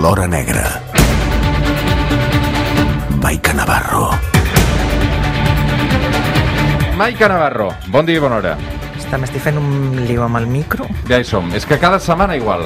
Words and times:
l'hora 0.00 0.26
negra. 0.26 0.64
Maica 3.22 3.52
Navarro. 3.52 4.10
Maica 6.96 7.28
Navarro, 7.28 7.74
bon 7.88 8.06
dia 8.06 8.16
i 8.16 8.22
bona 8.22 8.38
hora. 8.40 8.54
Està, 8.96 9.18
m'estic 9.20 9.42
fent 9.44 9.58
un 9.60 9.98
lío 10.08 10.24
amb 10.24 10.38
el 10.40 10.46
micro. 10.50 10.86
Ja 11.10 11.18
hi 11.20 11.26
som. 11.28 11.50
És 11.54 11.66
que 11.68 11.78
cada 11.78 11.98
setmana 12.00 12.36
igual. 12.38 12.64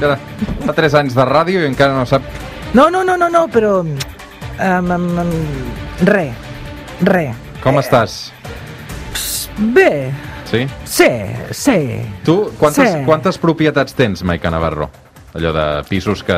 Ja 0.00 0.16
fa 0.66 0.74
3 0.76 0.94
anys 1.00 1.14
de 1.16 1.24
ràdio 1.26 1.62
i 1.62 1.68
encara 1.70 1.94
no 1.96 2.04
sap... 2.06 2.22
No, 2.74 2.88
no, 2.90 3.04
no, 3.04 3.16
no, 3.16 3.28
no 3.32 3.46
però... 3.50 3.80
Um, 3.82 4.90
um, 4.90 5.06
um, 5.22 5.34
re, 6.06 6.32
re. 7.06 7.28
Com 7.62 7.78
estàs? 7.82 8.32
Bé, 9.74 10.10
Sí? 10.48 10.62
sí, 10.88 11.08
sí. 11.52 11.78
Tu, 12.24 12.34
quantes, 12.58 12.88
Sí. 12.88 13.02
quantes 13.04 13.36
propietats 13.38 13.92
tens, 13.94 14.22
Maica 14.24 14.50
Navarro? 14.50 14.88
Allò 15.34 15.52
de 15.52 15.64
pisos 15.88 16.22
que, 16.24 16.36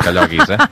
que 0.00 0.12
lloguis, 0.12 0.48
eh? 0.50 0.58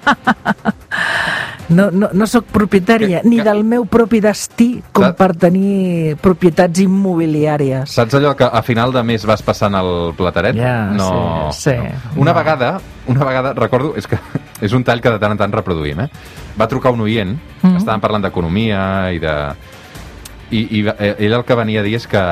No, 1.69 1.91
no, 1.93 2.09
no 2.17 2.25
sóc 2.27 2.47
propietària 2.49 3.21
Que- 3.21 3.29
ni 3.29 3.37
que- 3.37 3.45
del 3.45 3.59
meu 3.63 3.85
propi 3.85 4.23
destí 4.25 4.83
com 4.91 5.05
Saps? 5.05 5.19
per 5.19 5.35
tenir 5.37 6.17
propietats 6.17 6.81
immobiliàries. 6.81 7.91
Saps 7.93 8.15
allò 8.17 8.31
que 8.35 8.45
a 8.49 8.63
final 8.65 8.91
de 8.91 9.03
mes 9.05 9.27
vas 9.29 9.43
passant 9.45 9.75
el 9.77 10.15
plateret? 10.17 10.57
Ja, 10.57 10.87
no, 10.97 11.51
sí, 11.53 11.69
sí. 11.69 11.77
No. 11.77 12.23
Una 12.23 12.33
No. 12.33 12.39
vegada, 12.39 12.81
una 13.07 13.23
vegada, 13.23 13.53
recordo, 13.53 13.93
és 14.01 14.07
que 14.09 14.17
és 14.65 14.73
un 14.73 14.83
tall 14.83 15.03
que 15.05 15.11
de 15.13 15.19
tant 15.21 15.33
en 15.37 15.39
tant 15.45 15.53
reproduïm, 15.53 16.01
eh? 16.01 16.09
Va 16.59 16.67
trucar 16.69 16.91
un 16.97 17.03
oient, 17.05 17.37
mm. 17.37 17.67
Mhm. 17.69 17.77
estàvem 17.77 18.01
parlant 18.01 18.23
d'economia 18.25 19.13
i 19.13 19.19
de... 19.19 19.35
I, 20.51 20.65
i 20.81 20.87
eh, 20.89 21.17
ell 21.19 21.35
el 21.37 21.45
que 21.45 21.55
venia 21.55 21.81
a 21.81 21.85
dir 21.85 21.97
és 22.01 22.07
que... 22.09 22.25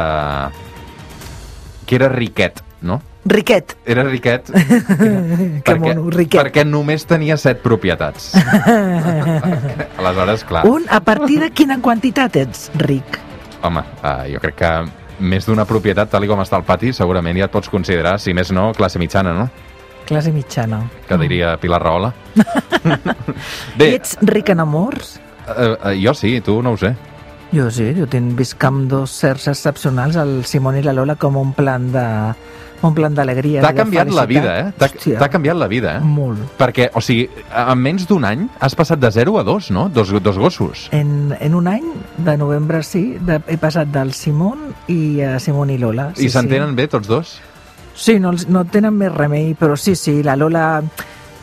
que 1.84 1.94
era 2.00 2.08
riquet, 2.08 2.62
no? 2.80 3.02
Riquet. 3.26 3.72
Era 3.84 4.04
riquet 4.06 4.46
Que 5.66 5.74
mono, 5.74 6.04
riquet. 6.14 6.38
perquè 6.40 6.62
només 6.64 7.02
tenia 7.10 7.36
set 7.36 7.58
propietats. 7.64 8.32
Aleshores, 9.98 10.44
clar, 10.44 10.64
Un, 10.66 10.84
a 10.90 11.00
partir 11.00 11.40
de 11.40 11.50
quina 11.50 11.80
quantitat 11.82 12.36
ets 12.36 12.70
ric? 12.82 13.18
home, 13.66 13.80
uh, 14.04 14.22
jo 14.30 14.38
crec 14.38 14.54
que 14.60 14.70
més 15.26 15.46
d'una 15.48 15.64
propietat, 15.66 16.10
tal 16.12 16.22
i 16.22 16.28
com 16.30 16.38
està 16.44 16.58
el 16.60 16.66
pati, 16.68 16.92
segurament 16.94 17.38
ja 17.40 17.48
et 17.48 17.50
pots 17.54 17.70
considerar, 17.72 18.18
si 18.22 18.34
més 18.36 18.52
no, 18.54 18.68
classe 18.76 19.00
mitjana, 19.00 19.32
no? 19.34 19.48
Classe 20.06 20.30
mitjana. 20.30 20.84
Que 21.08 21.16
diria 21.18 21.56
Pilar 21.58 21.80
Rahola. 21.82 22.12
I 22.36 23.78
Bé, 23.80 23.88
ets 23.96 24.14
ric 24.22 24.52
en 24.54 24.60
amors? 24.62 25.16
uh, 25.48 25.72
uh, 25.88 25.94
jo 25.98 26.14
sí, 26.14 26.36
tu 26.46 26.60
no 26.62 26.76
ho 26.76 26.78
sé. 26.78 26.92
Jo 27.56 27.70
sí, 27.74 27.88
jo 27.96 28.06
tinc 28.10 28.36
visc 28.38 28.62
amb 28.68 28.86
dos 28.90 29.10
certs 29.18 29.48
excepcionals, 29.50 30.14
el 30.20 30.44
Simon 30.46 30.78
i 30.78 30.84
la 30.86 30.92
Lola, 30.94 31.16
com 31.18 31.36
un 31.40 31.52
plan 31.56 31.90
de 31.94 32.04
un 32.82 32.94
plan 32.94 33.14
d'alegria. 33.14 33.62
T'ha 33.64 33.72
canviat 33.74 34.10
la 34.12 34.26
vida, 34.28 34.54
eh? 34.60 34.88
T'ha 35.16 35.28
canviat 35.32 35.56
la 35.56 35.68
vida, 35.70 35.96
eh? 35.98 36.04
Molt. 36.04 36.42
Perquè, 36.58 36.90
o 36.94 37.02
sigui, 37.04 37.26
en 37.48 37.80
menys 37.80 38.06
d'un 38.08 38.26
any 38.28 38.46
has 38.60 38.76
passat 38.78 39.00
de 39.02 39.10
0 39.12 39.38
a 39.40 39.44
2, 39.46 39.70
no? 39.76 39.88
Dos, 39.88 40.12
dos 40.22 40.38
gossos. 40.38 40.86
En, 40.92 41.34
en 41.40 41.54
un 41.54 41.68
any, 41.72 41.88
de 42.18 42.36
novembre 42.36 42.82
sí, 42.86 43.16
de, 43.20 43.40
he 43.48 43.58
passat 43.60 43.90
del 43.94 44.12
Simon 44.16 44.70
i 44.92 45.22
a 45.24 45.36
Simon 45.40 45.72
i 45.72 45.80
Lola. 45.80 46.10
Sí, 46.16 46.28
I 46.28 46.32
s'entenen 46.32 46.76
bé 46.76 46.88
tots 46.92 47.08
dos? 47.08 47.36
Sí, 47.96 48.18
no, 48.20 48.34
no 48.52 48.66
tenen 48.68 48.96
més 48.96 49.12
remei, 49.14 49.54
però 49.56 49.76
sí, 49.80 49.96
sí, 49.96 50.20
la 50.22 50.36
Lola 50.36 50.66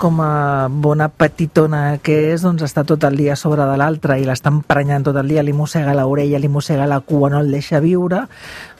com 0.04 0.20
a 0.20 0.68
bona 0.68 1.08
petitona 1.08 1.98
que 2.04 2.16
és, 2.34 2.42
doncs 2.44 2.66
està 2.66 2.84
tot 2.84 3.06
el 3.08 3.16
dia 3.16 3.38
sobre 3.40 3.64
de 3.64 3.78
l'altra 3.80 4.18
i 4.20 4.26
l'està 4.28 4.52
emprenyant 4.52 5.06
tot 5.08 5.16
el 5.22 5.30
dia, 5.32 5.44
li 5.46 5.54
mossega 5.56 5.94
l'orella, 5.96 6.42
li 6.44 6.50
mossega 6.52 6.90
la 6.90 7.00
cua, 7.00 7.30
no 7.32 7.40
el 7.40 7.54
deixa 7.54 7.80
viure, 7.80 8.26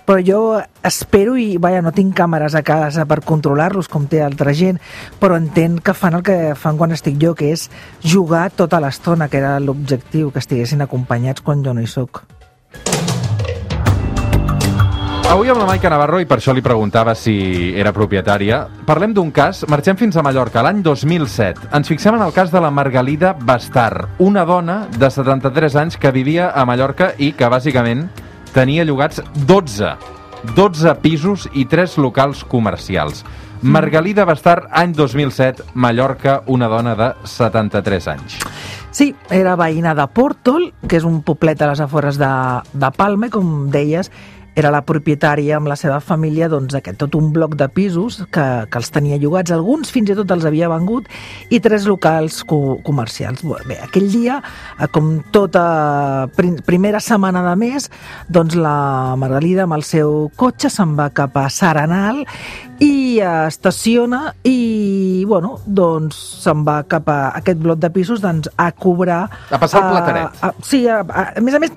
però 0.06 0.20
jo 0.24 0.42
espero 0.84 1.38
i, 1.40 1.58
vaja, 1.58 1.82
no 1.82 1.94
tinc 1.96 2.16
càmeres 2.18 2.56
a 2.56 2.64
casa 2.66 3.08
per 3.10 3.22
controlar-los 3.26 3.90
com 3.92 4.08
té 4.10 4.22
altra 4.24 4.54
gent, 4.58 4.80
però 5.20 5.40
entenc 5.40 5.84
que 5.88 5.98
fan 5.98 6.20
el 6.20 6.24
que 6.28 6.38
fan 6.60 6.78
quan 6.78 6.96
estic 6.96 7.18
jo, 7.22 7.34
que 7.36 7.54
és 7.56 7.70
jugar 8.04 8.50
tota 8.56 8.82
l'estona, 8.84 9.30
que 9.30 9.40
era 9.42 9.60
l'objectiu, 9.64 10.32
que 10.32 10.44
estiguessin 10.44 10.84
acompanyats 10.84 11.42
quan 11.42 11.64
jo 11.64 11.74
no 11.74 11.84
hi 11.84 11.90
sóc. 11.90 12.24
Avui 15.34 15.50
amb 15.50 15.58
la 15.58 15.66
Maica 15.66 15.90
Navarro, 15.90 16.20
i 16.22 16.28
per 16.30 16.36
això 16.38 16.54
li 16.54 16.62
preguntava 16.62 17.16
si 17.18 17.72
era 17.80 17.94
propietària, 17.96 18.60
parlem 18.86 19.16
d'un 19.16 19.32
cas, 19.34 19.64
marxem 19.72 19.98
fins 19.98 20.14
a 20.20 20.22
Mallorca, 20.22 20.62
l'any 20.62 20.84
2007. 20.86 21.72
Ens 21.74 21.90
fixem 21.90 22.14
en 22.14 22.22
el 22.22 22.36
cas 22.36 22.52
de 22.54 22.62
la 22.62 22.70
Margalida 22.70 23.32
Bastar, 23.34 24.10
una 24.22 24.44
dona 24.46 24.84
de 24.94 25.10
73 25.10 25.80
anys 25.80 25.98
que 25.98 26.12
vivia 26.14 26.52
a 26.52 26.68
Mallorca 26.70 27.14
i 27.18 27.32
que, 27.34 27.50
bàsicament, 27.50 28.06
tenia 28.54 28.86
llogats 28.86 29.22
12, 29.48 29.96
12 30.56 30.96
pisos 31.02 31.48
i 31.54 31.66
3 31.70 31.98
locals 31.98 32.44
comercials. 32.46 33.24
Margalida 33.64 34.26
Bastar, 34.26 34.68
any 34.72 34.92
2007, 34.94 35.64
Mallorca, 35.74 36.42
una 36.48 36.68
dona 36.68 36.96
de 37.00 37.14
73 37.24 38.08
anys. 38.12 38.38
Sí, 38.94 39.14
era 39.32 39.56
veïna 39.58 39.96
de 39.98 40.06
Pòrtol, 40.12 40.68
que 40.86 41.00
és 41.00 41.06
un 41.08 41.22
poblet 41.26 41.62
a 41.64 41.72
les 41.72 41.82
afores 41.82 42.20
de, 42.22 42.30
de 42.78 42.90
Palma, 42.94 43.32
i 43.32 43.34
com 43.34 43.72
deies, 43.74 44.12
era 44.56 44.70
la 44.74 44.84
propietària 44.86 45.58
amb 45.58 45.70
la 45.70 45.78
seva 45.80 46.00
família 46.04 46.50
doncs, 46.52 46.76
aquest 46.78 47.00
tot 47.02 47.16
un 47.18 47.32
bloc 47.34 47.56
de 47.60 47.68
pisos 47.74 48.20
que, 48.34 48.46
que 48.70 48.80
els 48.80 48.92
tenia 48.94 49.18
llogats, 49.22 49.54
alguns 49.54 49.92
fins 49.94 50.12
i 50.14 50.18
tot 50.18 50.32
els 50.36 50.46
havia 50.46 50.70
vengut, 50.72 51.10
i 51.50 51.60
tres 51.64 51.88
locals 51.90 52.42
co 52.48 52.78
comercials. 52.86 53.44
Bé, 53.68 53.80
aquell 53.84 54.10
dia, 54.14 54.40
eh, 54.78 54.90
com 54.94 55.16
tota 55.34 56.30
prim 56.38 56.60
primera 56.66 57.02
setmana 57.04 57.42
de 57.50 57.56
mes, 57.60 57.90
doncs 58.30 58.56
la 58.60 59.16
Margalida 59.20 59.66
amb 59.66 59.78
el 59.80 59.86
seu 59.88 60.30
cotxe 60.38 60.70
se'n 60.74 60.94
va 61.00 61.10
cap 61.16 61.36
a 61.38 61.48
Saranal 61.54 62.24
i 62.84 63.20
estaciona 63.24 64.34
i, 64.48 65.24
bueno, 65.30 65.58
doncs 65.66 66.18
se'n 66.44 66.64
va 66.68 66.82
cap 66.90 67.10
a 67.10 67.20
aquest 67.40 67.62
bloc 67.64 67.82
de 67.82 67.90
pisos 67.94 68.22
doncs, 68.24 68.50
a 68.58 68.72
cobrar... 68.72 69.26
A 69.50 69.60
passar 69.62 69.84
el 69.84 69.88
eh, 69.88 69.94
plateret. 69.94 70.42
a, 70.44 70.54
sí, 70.66 70.86
a, 70.88 71.02
a, 71.02 71.30
a 71.38 71.44
més 71.44 71.58
a 71.58 71.62
més, 71.64 71.74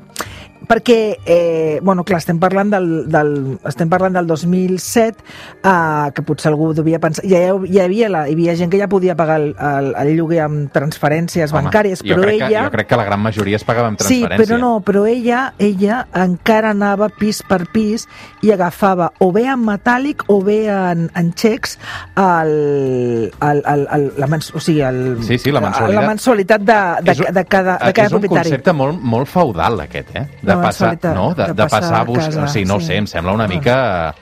perquè, 0.68 1.18
eh, 1.24 1.78
bueno, 1.82 2.04
clar, 2.04 2.18
estem 2.22 2.38
parlant 2.42 2.70
del, 2.72 2.86
del, 3.12 3.58
estem 3.68 3.88
parlant 3.92 4.14
del 4.18 4.26
2007, 4.26 5.22
eh, 5.62 6.10
que 6.14 6.22
potser 6.26 6.50
algú 6.52 6.72
devia 6.74 6.98
pensar... 7.02 7.24
Ja, 7.28 7.40
hi 7.66 7.80
havia, 7.82 8.08
la, 8.12 8.24
hi 8.28 8.34
havia 8.36 8.56
gent 8.58 8.70
que 8.72 8.80
ja 8.80 8.88
podia 8.90 9.14
pagar 9.18 9.40
el, 9.40 9.52
el, 9.58 9.92
el 10.02 10.12
lloguer 10.18 10.42
amb 10.46 10.72
transferències 10.74 11.52
Home, 11.52 11.64
bancàries, 11.68 12.02
però 12.06 12.26
ella... 12.28 12.48
Que, 12.48 12.64
jo 12.66 12.74
crec 12.76 12.90
que 12.90 13.00
la 13.00 13.04
gran 13.08 13.22
majoria 13.24 13.56
es 13.60 13.64
pagava 13.64 13.88
amb 13.92 14.00
Sí, 14.02 14.20
transferència. 14.22 14.42
però 14.46 14.60
no, 14.62 14.72
però 14.86 15.04
ella, 15.06 15.52
ella 15.58 16.02
encara 16.12 16.70
anava 16.74 17.08
pis 17.14 17.42
per 17.46 17.62
pis 17.72 18.06
i 18.42 18.52
agafava 18.54 19.10
o 19.22 19.30
bé 19.34 19.46
en 19.52 19.62
metàl·lic 19.66 20.26
o 20.32 20.40
bé 20.44 20.64
en, 20.72 21.06
en 21.16 21.32
xecs 21.38 21.76
el, 22.16 23.32
el, 23.40 23.62
el, 23.66 23.86
el, 23.92 24.06
la, 24.18 24.26
mens, 24.30 24.50
o 24.54 24.60
sigui, 24.60 24.82
el, 24.86 25.18
Sí, 25.26 25.38
sí, 25.38 25.52
la 25.52 25.60
mensualitat. 25.64 25.94
la 26.02 26.06
mensualitat 26.10 26.60
de, 26.66 26.78
de, 27.06 27.12
És 27.16 27.22
de, 27.34 27.44
cada, 27.48 27.78
de 27.80 27.92
cada 27.96 28.06
és 28.08 28.12
un 28.12 28.20
propietari. 28.20 28.50
concepte 28.50 28.72
molt, 28.76 29.00
molt 29.02 29.28
feudal, 29.30 29.80
aquest, 29.86 30.12
eh? 30.16 30.24
De 30.42 30.55
La 30.56 30.70
passar, 30.70 30.92
mensualitat, 30.94 31.14
no? 31.14 31.34
de, 31.34 31.50
de 31.52 31.54
de 31.54 31.68
passar, 31.68 32.00
a 32.00 32.04
buscar... 32.04 32.30
casa, 32.30 32.44
o 32.44 32.48
sigui, 32.48 32.64
no 32.68 32.80
sí. 32.80 32.86
sé, 32.86 32.96
em 33.02 33.06
sembla 33.06 33.32
una 33.32 33.46
Bueno. 33.46 33.60
mica... 33.60 34.14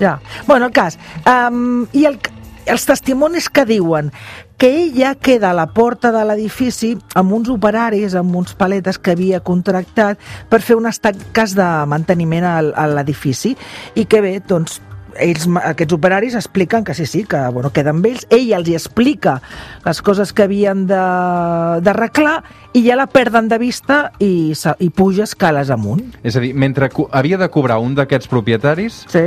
Ja. 0.00 0.18
Bueno, 0.46 0.66
el 0.66 0.72
cas. 0.72 0.98
Um, 1.26 1.86
I 1.92 2.06
el, 2.06 2.18
els 2.66 2.86
testimonis 2.86 3.48
que 3.50 3.64
diuen 3.68 4.10
que 4.58 4.68
ella 4.84 5.14
queda 5.16 5.50
a 5.50 5.54
la 5.54 5.66
porta 5.74 6.12
de 6.14 6.22
l'edifici 6.24 6.92
amb 7.18 7.32
uns 7.34 7.48
operaris, 7.50 8.14
amb 8.14 8.34
uns 8.38 8.54
paletes 8.54 8.98
que 8.98 9.16
havia 9.16 9.40
contractat 9.42 10.18
per 10.48 10.60
fer 10.62 10.76
unes 10.78 11.00
tasques 11.02 11.56
de 11.58 11.66
manteniment 11.90 12.46
al, 12.46 12.72
a 12.78 12.86
l'edifici 12.86 13.56
i 13.98 14.04
que 14.06 14.20
bé, 14.22 14.36
doncs, 14.46 14.80
ells, 15.20 15.46
aquests 15.64 15.92
operaris 15.96 16.34
expliquen 16.38 16.84
que 16.84 16.94
sí, 16.94 17.06
sí, 17.06 17.24
que 17.24 17.40
bueno, 17.52 17.70
queda 17.72 17.90
amb 17.90 18.06
ells, 18.06 18.26
ell 18.30 18.52
els 18.56 18.68
hi 18.68 18.74
explica 18.78 19.40
les 19.84 20.02
coses 20.02 20.32
que 20.32 20.44
havien 20.46 20.86
d'arreglar 20.86 22.42
i 22.72 22.84
ja 22.86 22.96
la 22.96 23.06
perden 23.10 23.48
de 23.48 23.58
vista 23.60 24.12
i, 24.18 24.52
i 24.78 24.90
puja 24.90 25.24
escales 25.24 25.70
amunt. 25.70 26.14
És 26.22 26.36
a 26.36 26.40
dir, 26.40 26.54
mentre 26.54 26.90
havia 27.10 27.38
de 27.38 27.48
cobrar 27.52 27.78
un 27.82 27.94
d'aquests 27.98 28.28
propietaris, 28.28 29.04
Sí. 29.12 29.26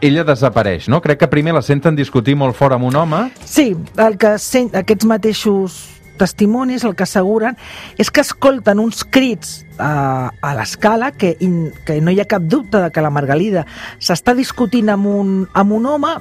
ella 0.00 0.24
desapareix, 0.24 0.88
no? 0.88 1.00
Crec 1.00 1.18
que 1.20 1.28
primer 1.28 1.54
la 1.54 1.62
senten 1.62 1.96
discutir 1.96 2.36
molt 2.36 2.54
fort 2.56 2.74
amb 2.76 2.84
un 2.84 2.96
home, 2.96 3.30
Sí, 3.44 3.74
el 3.96 4.18
que 4.18 4.38
sent, 4.38 4.74
aquests 4.76 5.06
mateixos 5.08 5.95
testimonis 6.18 6.84
el 6.84 6.96
que 6.96 7.06
asseguren 7.06 7.56
és 8.00 8.10
que 8.10 8.24
escolten 8.24 8.80
uns 8.82 9.04
crits 9.04 9.62
a, 9.78 10.32
a 10.40 10.54
l'escala 10.56 11.12
que, 11.12 11.34
in, 11.44 11.70
que 11.86 12.00
no 12.00 12.12
hi 12.12 12.20
ha 12.20 12.28
cap 12.28 12.44
dubte 12.44 12.80
de 12.82 12.90
que 12.90 13.04
la 13.04 13.12
Margalida 13.14 13.66
s'està 13.98 14.34
discutint 14.36 14.92
amb 14.92 15.08
un, 15.12 15.32
amb 15.54 15.76
un 15.76 15.88
home 15.94 16.14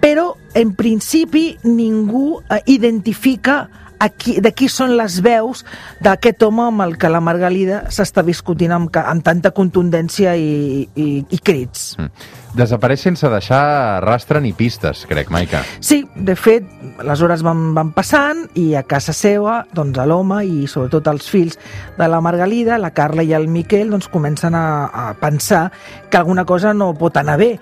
però 0.00 0.32
en 0.56 0.72
principi 0.74 1.52
ningú 1.64 2.40
eh, 2.40 2.62
identifica 2.72 3.68
aquí, 4.00 4.40
de 4.40 4.50
qui 4.56 4.68
són 4.72 4.96
les 4.98 5.20
veus 5.22 5.62
d'aquest 6.02 6.42
home 6.42 6.64
amb 6.70 6.86
el 6.86 6.96
que 6.98 7.12
la 7.12 7.20
Margalida 7.22 7.84
s'està 7.92 8.24
discutint 8.26 8.72
amb, 8.74 8.96
amb 8.96 9.24
tanta 9.24 9.52
contundència 9.54 10.34
i, 10.36 10.88
i, 10.96 11.08
i 11.22 11.38
crits. 11.44 11.92
Mm. 12.00 12.38
Desapareix 12.56 13.04
sense 13.04 13.28
deixar 13.30 14.02
rastre 14.02 14.40
ni 14.42 14.50
pistes, 14.52 15.04
crec, 15.06 15.28
Maica. 15.30 15.60
Sí, 15.78 16.02
de 16.16 16.34
fet, 16.34 16.66
les 17.06 17.22
hores 17.22 17.44
van, 17.46 17.70
van 17.76 17.92
passant 17.94 18.42
i 18.58 18.72
a 18.74 18.82
casa 18.88 19.14
seva, 19.14 19.60
doncs 19.76 20.00
a 20.02 20.06
l'home 20.08 20.40
i 20.46 20.66
sobretot 20.70 21.06
els 21.12 21.28
fills 21.30 21.58
de 21.98 22.08
la 22.10 22.18
Margalida, 22.24 22.78
la 22.82 22.90
Carla 22.96 23.22
i 23.22 23.32
el 23.36 23.46
Miquel, 23.48 23.92
doncs 23.92 24.10
comencen 24.10 24.56
a, 24.58 24.64
a 24.90 25.04
pensar 25.20 25.68
que 26.10 26.18
alguna 26.18 26.44
cosa 26.44 26.74
no 26.74 26.90
pot 26.98 27.20
anar 27.20 27.38
bé. 27.38 27.52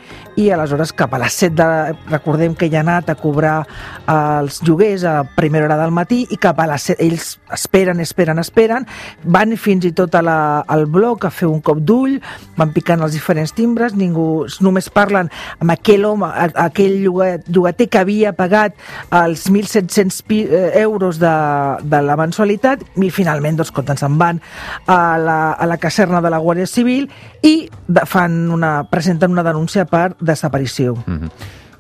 I 0.40 0.48
aleshores 0.54 0.94
cap 0.96 1.12
a 1.14 1.20
les 1.20 1.36
7 1.36 1.54
de... 1.58 1.96
Recordem 2.08 2.54
que 2.56 2.70
ja 2.72 2.80
ha 2.80 2.86
anat 2.86 3.12
a 3.12 3.18
cobrar 3.18 3.58
eh, 3.66 4.14
els 4.40 4.62
lloguers 4.64 5.04
a 5.04 5.18
primera 5.36 5.68
hora 5.68 5.78
del 5.82 5.92
matí 5.92 6.24
i 6.30 6.40
cap 6.40 6.60
a 6.62 6.68
les 6.70 6.88
7... 6.94 7.04
Ells 7.04 7.28
esperen, 7.52 8.00
esperen, 8.00 8.40
esperen, 8.40 8.88
van 9.24 9.52
fins 9.60 9.84
i 9.84 9.92
tot 9.92 10.16
a 10.16 10.24
la, 10.24 10.38
al 10.64 10.86
bloc 10.88 11.28
a 11.28 11.32
fer 11.34 11.48
un 11.50 11.60
cop 11.64 11.84
d'ull, 11.84 12.16
van 12.56 12.72
picant 12.72 13.04
els 13.04 13.12
diferents 13.18 13.52
timbres, 13.52 13.92
ningú... 13.98 14.46
Només 14.64 14.77
parlen 14.94 15.26
amb 15.58 15.74
aquell 15.74 16.04
home, 16.06 16.28
aquell 16.54 16.94
lloga- 17.02 17.40
llogater 17.50 17.88
que 17.90 17.98
havia 17.98 18.32
pagat 18.38 18.78
els 19.10 19.48
1.700 19.50 20.22
pi- 20.22 20.46
eh, 20.46 20.70
euros 20.84 21.18
de, 21.18 21.34
de 21.82 22.00
la 22.06 22.16
mensualitat 22.16 22.86
i 23.02 23.10
finalment 23.10 23.58
doncs, 23.58 23.74
compten, 23.74 23.98
se'n 23.98 24.14
van 24.18 24.38
a 24.86 25.00
la, 25.18 25.38
a 25.58 25.66
la 25.66 25.76
caserna 25.82 26.20
de 26.22 26.30
la 26.30 26.38
Guàrdia 26.38 26.66
Civil 26.70 27.10
i 27.42 27.68
fan 28.06 28.50
una, 28.54 28.84
presenten 28.88 29.34
una 29.34 29.42
denúncia 29.42 29.84
per 29.90 30.14
desaparició. 30.20 30.94
Mhm. 31.06 31.30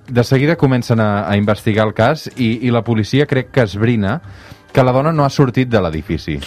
De 0.08 0.22
seguida 0.24 0.56
comencen 0.56 1.00
a, 1.04 1.28
a 1.28 1.36
investigar 1.36 1.86
el 1.86 1.92
cas 1.92 2.30
i, 2.36 2.58
i 2.66 2.70
la 2.72 2.80
policia 2.82 3.26
crec 3.28 3.50
que 3.52 3.60
esbrina 3.68 4.22
que 4.72 4.82
la 4.84 4.92
dona 4.92 5.12
no 5.12 5.24
ha 5.24 5.28
sortit 5.30 5.68
de 5.68 5.80
l'edifici. 5.84 6.38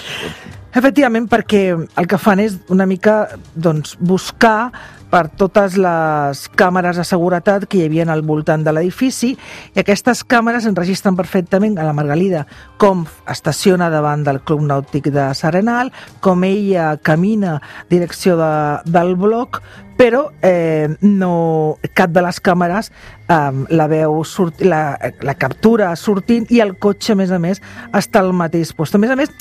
Efectivament, 0.71 1.27
perquè 1.27 1.65
el 1.75 2.07
que 2.07 2.19
fan 2.21 2.39
és 2.39 2.55
una 2.71 2.87
mica 2.87 3.25
doncs, 3.55 3.97
buscar 3.99 4.71
per 5.11 5.25
totes 5.35 5.75
les 5.75 6.45
càmeres 6.55 6.95
de 6.95 7.03
seguretat 7.03 7.65
que 7.67 7.81
hi 7.81 7.85
havia 7.89 8.05
al 8.13 8.23
voltant 8.23 8.63
de 8.63 8.71
l'edifici 8.71 9.33
i 9.35 9.81
aquestes 9.83 10.23
càmeres 10.23 10.65
enregistren 10.69 11.17
perfectament 11.19 11.75
a 11.77 11.83
la 11.83 11.93
Margalida 11.93 12.45
com 12.79 13.03
estaciona 13.29 13.91
davant 13.91 14.23
del 14.23 14.39
Club 14.47 14.63
Nàutic 14.69 15.11
de 15.11 15.27
Serenal, 15.35 15.91
com 16.23 16.45
ella 16.47 16.95
camina 17.03 17.59
direcció 17.91 18.37
de, 18.39 18.53
del 18.87 19.17
bloc, 19.19 19.59
però 19.97 20.31
eh, 20.41 20.89
no, 21.01 21.77
cap 21.93 22.11
de 22.13 22.23
les 22.25 22.39
càmeres 22.41 22.89
eh, 23.29 23.37
la 23.69 23.87
veu 23.91 24.23
sort, 24.25 24.63
la, 24.65 24.97
la 25.21 25.35
captura 25.37 25.91
sortint 25.99 26.47
i 26.49 26.61
el 26.63 26.75
cotxe, 26.81 27.13
a 27.13 27.19
més 27.19 27.31
a 27.31 27.39
més, 27.41 27.61
està 27.97 28.23
al 28.23 28.33
mateix 28.33 28.73
lloc. 28.77 28.95
A 28.95 29.01
més 29.01 29.13
a 29.13 29.17
més, 29.19 29.31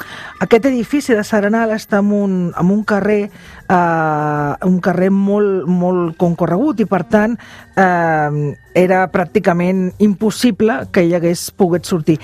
aquest 0.41 0.69
edifici 0.71 1.17
de 1.17 1.25
Serenal 1.25 1.73
està 1.77 2.03
en 2.05 2.13
un, 2.13 2.39
en 2.53 2.73
un 2.75 2.85
carrer 2.85 3.23
eh, 3.31 4.53
un 4.69 4.81
carrer 4.85 5.11
molt, 5.11 5.67
molt 5.67 6.17
concorregut 6.21 6.81
i, 6.85 6.89
per 6.91 7.05
tant, 7.09 7.39
eh, 7.77 8.57
era 8.75 9.05
pràcticament 9.13 9.91
impossible 9.99 10.85
que 10.93 11.07
ell 11.07 11.17
hagués 11.19 11.49
pogut 11.57 11.89
sortir 11.89 12.21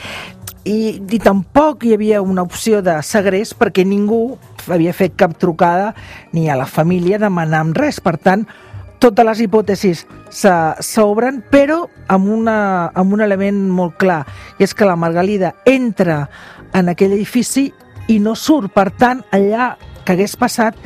i, 0.66 0.98
i 0.98 1.18
tampoc 1.22 1.86
hi 1.86 1.94
havia 1.94 2.20
una 2.22 2.44
opció 2.46 2.82
de 2.82 2.98
segrest 3.06 3.56
perquè 3.58 3.86
ningú 3.86 4.36
havia 4.72 4.94
fet 4.96 5.16
cap 5.18 5.36
trucada 5.38 5.94
ni 6.32 6.48
a 6.50 6.56
la 6.56 6.66
família 6.66 7.18
demanant 7.18 7.74
res. 7.76 8.00
Per 8.00 8.16
tant, 8.18 8.46
totes 9.02 9.26
les 9.28 9.42
hipòtesis 9.44 10.04
s'obren, 10.32 11.42
però 11.50 11.84
amb, 12.08 12.30
una, 12.32 12.58
amb 12.94 13.16
un 13.16 13.24
element 13.24 13.66
molt 13.70 13.96
clar, 14.00 14.22
i 14.58 14.64
és 14.64 14.74
que 14.74 14.88
la 14.88 14.96
Margalida 14.96 15.54
entra 15.64 16.24
en 16.76 16.92
aquell 16.92 17.14
edifici 17.16 17.68
i 18.08 18.18
no 18.22 18.34
surt. 18.34 18.72
Per 18.74 18.90
tant, 18.98 19.22
allà 19.32 19.74
que 20.04 20.14
hagués 20.14 20.36
passat, 20.38 20.78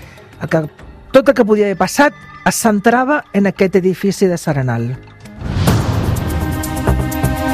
que, 0.48 0.64
tot 1.12 1.28
el 1.28 1.36
que 1.36 1.46
podia 1.46 1.68
haver 1.68 1.78
passat 1.80 2.16
es 2.48 2.56
centrava 2.56 3.24
en 3.36 3.46
aquest 3.50 3.76
edifici 3.76 4.26
de 4.26 4.38
Serenal. 4.40 4.94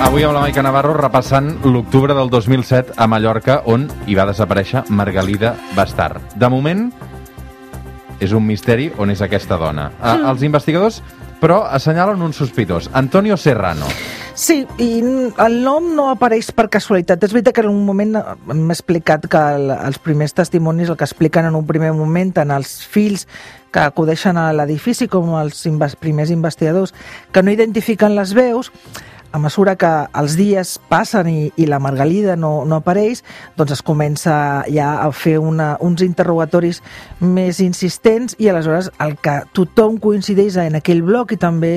Avui 0.05 0.25
amb 0.27 0.35
la 0.37 0.43
Maica 0.43 0.63
Navarro 0.63 0.93
repassant 0.95 1.49
l'octubre 1.65 2.15
del 2.15 2.29
2007 2.31 2.93
a 2.97 3.07
Mallorca, 3.09 3.63
on 3.65 3.87
hi 4.07 4.15
va 4.19 4.27
desaparèixer 4.29 4.85
Margalida 4.93 5.55
Bastar. 5.77 6.21
De 6.37 6.51
moment, 6.53 6.91
és 8.21 8.33
un 8.37 8.45
misteri 8.45 8.91
on 9.01 9.11
és 9.11 9.23
aquesta 9.25 9.57
dona. 9.61 9.89
Mm. 9.97 10.29
Els 10.31 10.45
investigadors, 10.47 11.01
però, 11.41 11.63
assenyalen 11.69 12.23
un 12.23 12.37
sospitós, 12.37 12.91
Antonio 12.93 13.37
Serrano. 13.37 13.89
Sí, 14.37 14.67
i 14.77 15.01
el 15.01 15.55
nom 15.65 15.87
no 15.97 16.11
apareix 16.13 16.51
per 16.53 16.67
casualitat. 16.69 17.23
És 17.25 17.33
veritat 17.33 17.57
que 17.57 17.65
en 17.65 17.71
un 17.73 17.85
moment 17.89 18.19
m'ha 18.21 18.75
explicat 18.75 19.25
que 19.33 19.43
el, 19.57 19.71
els 19.73 19.97
primers 20.05 20.37
testimonis 20.37 20.93
el 20.93 20.99
que 21.01 21.09
expliquen 21.09 21.49
en 21.49 21.57
un 21.57 21.65
primer 21.65 21.95
moment 21.97 22.35
tant 22.37 22.53
els 22.53 22.83
fills 22.85 23.25
que 23.73 23.81
acudeixen 23.81 24.37
a 24.37 24.51
l'edifici 24.57 25.09
com 25.09 25.33
els 25.41 25.65
inves 25.69 25.97
primers 25.97 26.33
investigadors 26.33 26.93
que 27.33 27.43
no 27.43 27.53
identifiquen 27.53 28.17
les 28.17 28.37
veus 28.37 28.73
a 29.37 29.39
mesura 29.39 29.75
que 29.77 29.89
els 30.17 30.35
dies 30.39 30.79
passen 30.89 31.29
i, 31.29 31.51
i 31.61 31.67
la 31.69 31.77
Margalida 31.83 32.39
no, 32.41 32.65
no 32.65 32.79
apareix, 32.81 33.21
doncs 33.59 33.75
es 33.77 33.83
comença 33.85 34.65
ja 34.73 34.95
a 35.03 35.11
fer 35.13 35.35
una, 35.37 35.75
uns 35.85 36.01
interrogatoris 36.07 36.81
més 37.21 37.61
insistents 37.61 38.39
i 38.41 38.49
aleshores 38.49 38.89
el 39.05 39.19
que 39.21 39.43
tothom 39.53 40.01
coincideix 40.01 40.57
en 40.65 40.81
aquell 40.81 41.05
bloc 41.05 41.37
i 41.37 41.41
també 41.43 41.75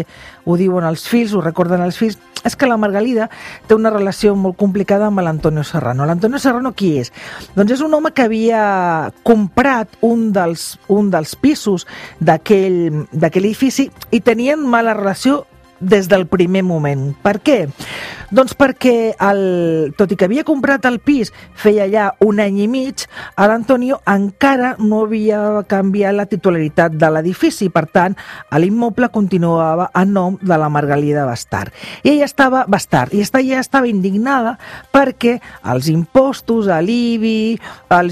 ho 0.48 0.56
diuen 0.56 0.88
els 0.88 1.04
fills, 1.12 1.36
ho 1.36 1.44
recorden 1.44 1.84
els 1.84 2.00
fills, 2.00 2.16
és 2.48 2.56
que 2.56 2.72
la 2.72 2.80
Margalida 2.80 3.28
té 3.68 3.76
una 3.76 3.92
relació 3.92 4.32
molt 4.40 4.56
complicada 4.56 5.10
amb 5.10 5.20
l'Antonio 5.20 5.68
Serrano. 5.68 6.08
L'Antonio 6.08 6.40
Serrano 6.40 6.72
qui 6.72 6.94
és? 7.02 7.12
Doncs 7.60 7.76
és 7.76 7.84
un 7.84 7.94
home 7.94 8.14
que 8.16 8.24
havia 8.30 8.64
comprat 9.28 10.00
un 10.00 10.30
dels, 10.32 10.78
un 10.88 11.12
dels 11.12 11.36
pisos 11.36 11.90
d'aquell 12.24 13.04
edifici 13.12 13.90
i 14.16 14.24
tenien 14.24 14.64
mala 14.64 14.96
relació 14.96 15.44
des 15.80 16.10
del 16.12 16.28
primer 16.28 16.64
moment. 16.64 17.12
Per 17.24 17.40
què? 17.44 17.60
Doncs 18.32 18.54
perquè, 18.54 19.16
el, 19.26 19.94
tot 19.98 20.12
i 20.14 20.16
que 20.20 20.28
havia 20.28 20.44
comprat 20.46 20.86
el 20.86 21.00
pis 21.02 21.32
feia 21.58 21.88
ja 21.90 22.04
un 22.22 22.40
any 22.40 22.60
i 22.62 22.68
mig, 22.70 23.06
l'Antonio 23.38 24.00
encara 24.06 24.76
no 24.80 25.04
havia 25.08 25.64
canviat 25.68 26.14
la 26.14 26.26
titularitat 26.30 26.94
de 26.94 27.10
l'edifici. 27.10 27.70
Per 27.74 27.86
tant, 27.90 28.16
l'immoble 28.54 29.10
continuava 29.10 29.90
a 29.94 30.06
nom 30.06 30.38
de 30.42 30.58
la 30.62 30.70
Margalida 30.70 31.26
Bastar. 31.26 31.72
I 32.04 32.12
ella 32.16 32.26
estava 32.30 32.66
Bastar, 32.68 33.08
i 33.14 33.22
esta- 33.22 33.40
ella 33.42 33.60
estava 33.60 33.88
indignada 33.88 34.58
perquè 34.94 35.40
els 35.74 35.90
impostos, 35.90 36.68
l'IBI, 36.68 37.60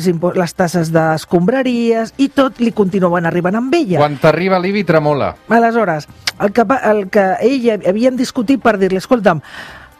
impo- 0.09 0.33
les 0.33 0.53
tasses 0.55 0.91
d'escombraries 0.91 2.13
i 2.17 2.29
tot 2.29 2.59
li 2.59 2.71
continuaven 2.71 3.25
arribant 3.25 3.55
amb 3.59 3.73
ella. 3.73 3.99
Quan 3.99 4.17
t'arriba 4.17 4.59
l'Ibi, 4.59 4.83
tremola. 4.83 5.35
Aleshores, 5.49 6.07
el 6.39 6.51
que, 6.53 6.65
el 6.83 7.09
que 7.09 7.35
ella 7.41 7.77
havien 7.87 8.15
discutit 8.17 8.61
per 8.61 8.77
dir-li, 8.77 8.97
escolta'm, 8.97 9.41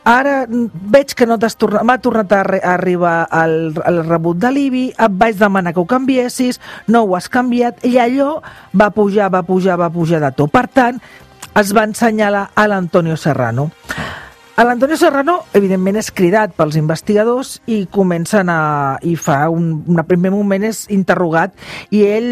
ara 0.07 0.45
veig 0.48 1.12
que 1.18 1.27
no 1.27 1.36
t'has 1.39 1.57
tornat, 1.59 1.83
m'ha 1.83 1.98
tornat 2.00 2.31
a, 2.31 2.42
arri- 2.45 2.63
a 2.63 2.74
arribar 2.77 3.15
el, 3.44 3.74
el 3.86 4.01
rebut 4.07 4.39
de 4.39 4.51
l'IBI, 4.56 4.86
et 4.95 5.18
vaig 5.19 5.36
demanar 5.39 5.74
que 5.75 5.83
ho 5.83 5.88
canviessis, 5.89 6.62
no 6.88 7.04
ho 7.04 7.15
has 7.18 7.27
canviat, 7.30 7.83
i 7.86 7.98
allò 8.00 8.38
va 8.71 8.88
pujar, 8.95 9.27
va 9.33 9.44
pujar, 9.44 9.75
va 9.80 9.89
pujar 9.92 10.21
de 10.24 10.31
tot. 10.38 10.51
Per 10.54 10.65
tant, 10.71 11.01
es 11.57 11.74
va 11.75 11.83
ensenyalar 11.89 12.48
a 12.56 12.68
l'Antonio 12.71 13.18
Serrano. 13.18 13.71
L'Antonio 14.57 14.97
Serrano, 14.97 15.44
evidentment, 15.54 15.99
és 16.02 16.07
cridat 16.09 16.56
pels 16.57 16.80
investigadors 16.80 17.59
i 17.69 17.83
comencen 17.94 18.49
a... 18.49 18.97
i 19.06 19.14
fa 19.14 19.44
un, 19.54 19.83
un 19.85 20.02
primer 20.09 20.31
moment 20.33 20.66
és 20.66 20.87
interrogat 20.90 21.54
i 21.94 22.02
ell 22.07 22.31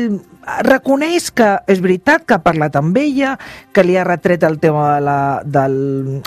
reconeix 0.66 1.32
que 1.34 1.48
és 1.70 1.82
veritat 1.82 2.26
que 2.26 2.36
ha 2.38 2.44
parlat 2.44 2.76
amb 2.78 2.96
ella, 2.98 3.34
que 3.74 3.84
li 3.84 3.96
ha 3.98 4.06
retret 4.06 4.44
el 4.46 4.60
tema 4.62 4.96
de 4.96 5.02
la, 5.02 5.18
del, 5.44 5.78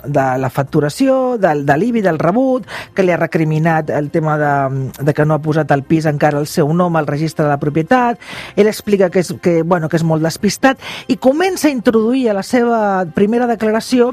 de 0.05 0.26
la 0.43 0.50
facturació, 0.50 1.38
del, 1.38 1.64
de 1.67 1.76
l'IBI, 1.78 2.02
del 2.02 2.19
rebut, 2.19 2.67
que 2.95 3.05
li 3.07 3.14
ha 3.14 3.21
recriminat 3.21 3.90
el 3.95 4.11
tema 4.11 4.37
de, 4.40 4.90
de 4.99 5.14
que 5.14 5.26
no 5.26 5.37
ha 5.37 5.43
posat 5.43 5.71
el 5.75 5.85
pis 5.87 6.09
encara 6.11 6.40
el 6.40 6.49
seu 6.50 6.73
nom 6.75 6.99
al 6.99 7.07
registre 7.07 7.47
de 7.47 7.52
la 7.52 7.61
propietat, 7.62 8.19
ell 8.57 8.71
explica 8.71 9.11
que 9.11 9.23
és, 9.23 9.33
que, 9.43 9.62
bueno, 9.62 9.88
que 9.88 9.99
és 10.00 10.07
molt 10.07 10.25
despistat 10.26 10.83
i 11.09 11.19
comença 11.19 11.69
a 11.69 11.75
introduir 11.75 12.28
a 12.31 12.38
la 12.38 12.47
seva 12.47 13.07
primera 13.14 13.47
declaració 13.50 14.12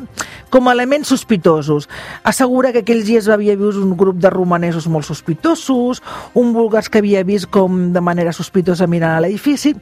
com 0.54 0.70
a 0.70 0.75
elements 0.75 1.10
sospitosos. 1.10 1.75
Assegura 2.24 2.72
que 2.74 2.84
aquells 2.86 3.05
dies 3.08 3.27
havia 3.29 3.58
vist 3.60 3.82
un 3.82 3.96
grup 4.00 4.20
de 4.24 4.32
romanesos 4.34 4.88
molt 4.91 5.08
sospitosos, 5.08 6.01
un 6.34 6.53
búlgars 6.55 6.89
que 6.89 7.01
havia 7.03 7.24
vist 7.27 7.50
com 7.51 7.91
de 7.94 8.01
manera 8.01 8.34
sospitosa 8.34 8.88
mirant 8.88 9.17
a 9.17 9.24
l'edifici, 9.25 9.75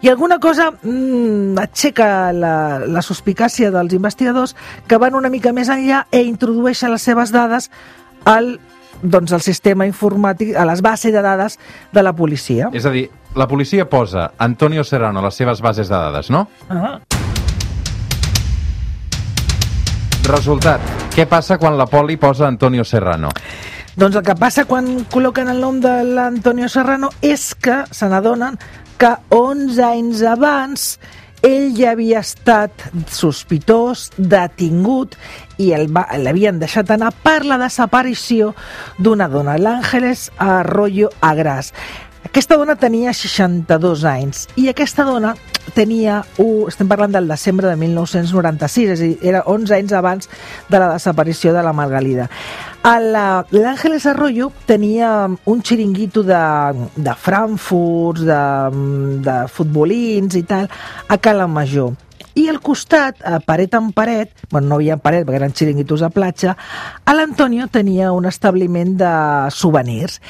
i 0.00 0.10
alguna 0.12 0.38
cosa 0.40 0.70
mmm, 0.70 1.58
aixeca 1.60 2.30
la, 2.32 2.54
la 2.86 3.02
suspicàcia 3.02 3.72
dels 3.74 3.96
investigadors 3.96 4.56
que 4.86 4.98
van 5.00 5.18
una 5.18 5.32
mica 5.32 5.54
més 5.56 5.70
enllà 5.72 6.06
e 6.10 6.22
introdueixen 6.26 6.94
les 6.94 7.08
seves 7.10 7.34
dades 7.34 7.70
al 8.24 8.58
doncs, 9.02 9.32
el 9.32 9.40
sistema 9.40 9.86
informàtic, 9.88 10.54
a 10.56 10.66
les 10.68 10.82
bases 10.84 11.12
de 11.12 11.22
dades 11.24 11.58
de 11.92 12.02
la 12.02 12.12
policia. 12.12 12.68
És 12.76 12.86
a 12.86 12.92
dir, 12.92 13.08
la 13.34 13.46
policia 13.48 13.88
posa 13.88 14.32
Antonio 14.38 14.84
Serrano 14.84 15.20
a 15.20 15.28
les 15.28 15.34
seves 15.34 15.60
bases 15.60 15.88
de 15.88 15.94
dades, 15.94 16.30
no? 16.30 16.48
Ah. 16.68 16.98
Resultat, 20.30 20.80
què 21.20 21.26
passa 21.28 21.58
quan 21.60 21.74
la 21.76 21.84
poli 21.84 22.14
posa 22.16 22.46
Antonio 22.48 22.80
Serrano? 22.80 23.28
Doncs 23.92 24.16
el 24.16 24.22
que 24.24 24.34
passa 24.40 24.62
quan 24.64 24.86
col·loquen 25.12 25.50
el 25.52 25.58
nom 25.60 25.76
de 25.82 25.92
l'Antonio 26.16 26.68
Serrano 26.72 27.10
és 27.20 27.50
que 27.60 27.82
se 27.92 28.08
n'adonen 28.08 28.56
que 28.96 29.10
11 29.36 29.82
anys 29.84 30.22
abans 30.24 30.86
ell 31.44 31.74
ja 31.76 31.92
havia 31.92 32.22
estat 32.24 32.86
sospitós, 33.12 34.06
detingut 34.16 35.18
i 35.60 35.74
l'havien 35.76 36.56
deixat 36.60 36.94
anar 36.96 37.12
per 37.20 37.42
la 37.44 37.60
desaparició 37.60 38.54
d'una 38.96 39.28
dona, 39.28 39.58
l'Àngeles 39.60 40.30
Arroyo 40.40 41.12
Agras. 41.20 41.74
Aquesta 42.30 42.54
dona 42.54 42.76
tenia 42.78 43.10
62 43.10 44.04
anys 44.06 44.44
i 44.54 44.68
aquesta 44.70 45.02
dona 45.02 45.32
tenia, 45.74 46.20
uh, 46.38 46.68
estem 46.70 46.86
parlant 46.86 47.10
del 47.10 47.26
desembre 47.26 47.66
de 47.66 47.74
1996, 47.74 48.92
és 48.94 49.00
a 49.00 49.08
dir, 49.08 49.16
era 49.32 49.40
11 49.50 49.74
anys 49.74 49.94
abans 49.98 50.30
de 50.70 50.78
la 50.78 50.92
desaparició 50.92 51.50
de 51.50 51.64
la 51.66 51.72
Margalida. 51.74 52.28
L'Àngeles 52.86 54.06
Arroyo 54.06 54.52
tenia 54.68 55.26
un 55.26 55.64
xiringuito 55.66 56.22
de, 56.22 56.44
de 56.94 57.16
Frankfurt, 57.18 58.22
de, 58.22 58.38
de 59.26 59.36
futbolins 59.50 60.38
i 60.38 60.44
tal, 60.46 60.70
a 61.10 61.18
Cala 61.18 61.50
Major. 61.50 61.98
I 62.38 62.46
al 62.48 62.60
costat, 62.62 63.18
a 63.26 63.40
paret 63.42 63.74
en 63.74 63.90
paret, 63.92 64.30
bueno, 64.50 64.68
no 64.68 64.78
hi 64.78 64.90
havia 64.90 65.00
paret 65.02 65.26
perquè 65.26 65.40
eren 65.40 65.54
xiringuitos 65.56 66.04
a 66.06 66.10
platja, 66.14 66.54
a 67.04 67.14
l'Antonio 67.16 67.66
tenia 67.72 68.12
un 68.14 68.28
establiment 68.30 68.96
de 69.00 69.12
souvenirs. 69.54 70.20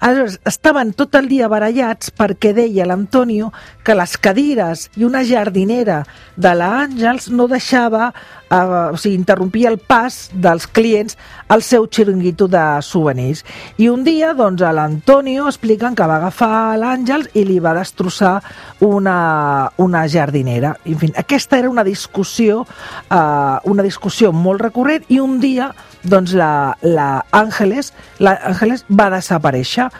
Aleshores, 0.00 0.38
estaven 0.48 0.94
tot 0.96 1.14
el 1.20 1.28
dia 1.28 1.50
barallats 1.52 2.14
perquè 2.16 2.54
deia 2.56 2.88
l'Antonio 2.88 3.52
que 3.84 3.96
les 3.98 4.16
cadires 4.16 4.88
i 4.96 5.04
una 5.04 5.24
jardinera 5.26 6.02
de 6.36 6.54
l'Àngels 6.56 7.28
no 7.34 7.48
deixava, 7.50 8.10
eh, 8.50 8.90
o 8.92 8.96
sigui, 8.96 9.16
interrompia 9.16 9.70
el 9.70 9.78
pas 9.78 10.28
dels 10.32 10.66
clients 10.66 11.16
al 11.48 11.62
seu 11.62 11.86
xiringuito 11.90 12.48
de 12.50 12.62
souvenirs. 12.82 13.44
I 13.78 13.88
un 13.90 14.04
dia, 14.04 14.32
doncs, 14.34 14.62
a 14.62 14.72
l'Antonio 14.74 15.46
expliquen 15.48 15.96
que 15.98 16.06
va 16.06 16.18
agafar 16.20 16.76
l'Àngels 16.80 17.30
i 17.34 17.44
li 17.46 17.60
va 17.62 17.74
destrossar 17.78 18.38
una, 18.86 19.70
una 19.78 20.06
jardinera. 20.08 20.74
En 20.84 20.98
fi, 20.98 21.12
aquesta 21.16 21.58
era 21.58 21.70
una 21.70 21.84
discussió, 21.86 22.64
eh, 23.10 23.56
una 23.70 23.86
discussió 23.86 24.32
molt 24.32 24.60
recurrent 24.66 25.06
i 25.08 25.20
un 25.20 25.38
dia 25.40 25.70
doncs 26.02 26.32
la, 26.32 26.76
la 26.82 27.24
Àngeles, 27.36 27.92
la 28.18 28.36
Àngeles 28.50 28.86
va 28.88 29.10
desaparèixer. 29.12 29.90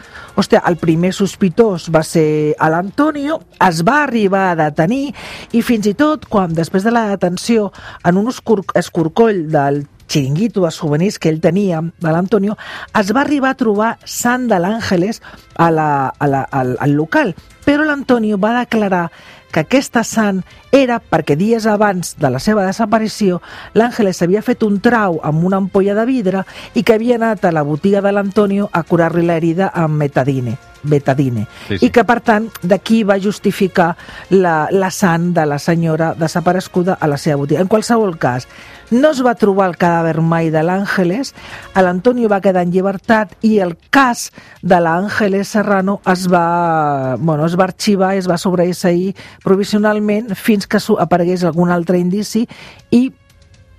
Hòstia, 0.40 0.62
el 0.70 0.78
primer 0.80 1.10
sospitós 1.12 1.90
va 1.92 2.00
ser 2.06 2.54
a 2.56 2.70
l'Antonio, 2.72 3.34
es 3.60 3.82
va 3.84 3.98
arribar 4.06 4.46
a 4.48 4.54
detenir 4.56 5.10
i 5.52 5.60
fins 5.60 5.84
i 5.90 5.92
tot 5.92 6.24
quan 6.32 6.54
després 6.56 6.86
de 6.86 6.92
la 6.94 7.02
detenció 7.10 7.66
en 8.08 8.16
un 8.16 8.30
escorcoll 8.32 9.42
del 9.52 9.82
xiringuito 10.08 10.64
de 10.64 10.70
souvenirs 10.72 11.18
que 11.20 11.28
ell 11.28 11.42
tenia 11.44 11.82
de 11.84 12.14
l'Antonio, 12.14 12.56
es 12.96 13.12
va 13.12 13.20
arribar 13.20 13.52
a 13.52 13.58
trobar 13.60 13.90
Sant 14.08 14.48
de 14.48 14.56
l'Àngeles 14.64 15.20
a 15.60 15.68
la, 15.70 15.90
a 16.08 16.30
la, 16.32 16.40
al, 16.48 16.72
al 16.80 16.96
local, 16.96 17.34
però 17.66 17.84
l'Antonio 17.84 18.40
va 18.40 18.56
declarar 18.62 19.10
que 19.50 19.64
aquesta 19.64 20.04
sant 20.06 20.42
era 20.72 21.00
perquè 21.02 21.36
dies 21.36 21.66
abans 21.66 22.14
de 22.20 22.30
la 22.30 22.38
seva 22.42 22.64
desaparició 22.66 23.40
l'Àngeles 23.74 24.22
havia 24.22 24.42
fet 24.46 24.62
un 24.62 24.80
trau 24.80 25.20
amb 25.26 25.44
una 25.44 25.60
ampolla 25.60 25.96
de 25.98 26.06
vidre 26.08 26.44
i 26.74 26.82
que 26.82 26.96
havia 26.96 27.18
anat 27.18 27.44
a 27.44 27.54
la 27.54 27.66
botiga 27.66 28.00
de 28.00 28.14
l'Antonio 28.14 28.70
a 28.72 28.84
curar-li 28.86 29.26
l'herida 29.26 29.72
amb 29.74 29.98
metadine 30.00 30.56
betadine. 30.82 31.46
Sí, 31.68 31.78
sí. 31.78 31.86
I 31.86 31.90
que, 31.92 32.04
per 32.08 32.20
tant, 32.24 32.46
d'aquí 32.62 33.02
va 33.04 33.18
justificar 33.20 33.90
la, 34.30 34.68
la 34.72 34.90
sant 34.94 35.30
de 35.36 35.44
la 35.46 35.58
senyora 35.60 36.14
desapareguda 36.16 36.96
a 37.00 37.08
la 37.10 37.18
seva 37.20 37.42
botiga. 37.42 37.60
En 37.60 37.68
qualsevol 37.68 38.16
cas, 38.18 38.48
no 38.90 39.10
es 39.14 39.22
va 39.22 39.36
trobar 39.38 39.68
el 39.70 39.76
cadàver 39.78 40.20
mai 40.22 40.50
de 40.50 40.62
l'Àngeles, 40.66 41.32
l'Antonio 41.78 42.28
va 42.30 42.40
quedar 42.42 42.64
en 42.66 42.72
llibertat 42.74 43.36
i 43.46 43.58
el 43.62 43.76
cas 43.90 44.28
de 44.62 44.80
l'Àngeles 44.82 45.54
Serrano 45.56 46.00
es 46.10 46.26
va, 46.30 47.16
bueno, 47.16 47.46
es 47.46 47.56
va 47.58 47.68
arxivar 47.70 48.14
i 48.14 48.22
es 48.22 48.28
va 48.30 48.38
sobreseir 48.38 49.14
provisionalment 49.44 50.34
fins 50.34 50.66
que 50.66 50.82
aparegués 50.98 51.44
algun 51.44 51.70
altre 51.70 51.98
indici 51.98 52.46
i 52.90 53.08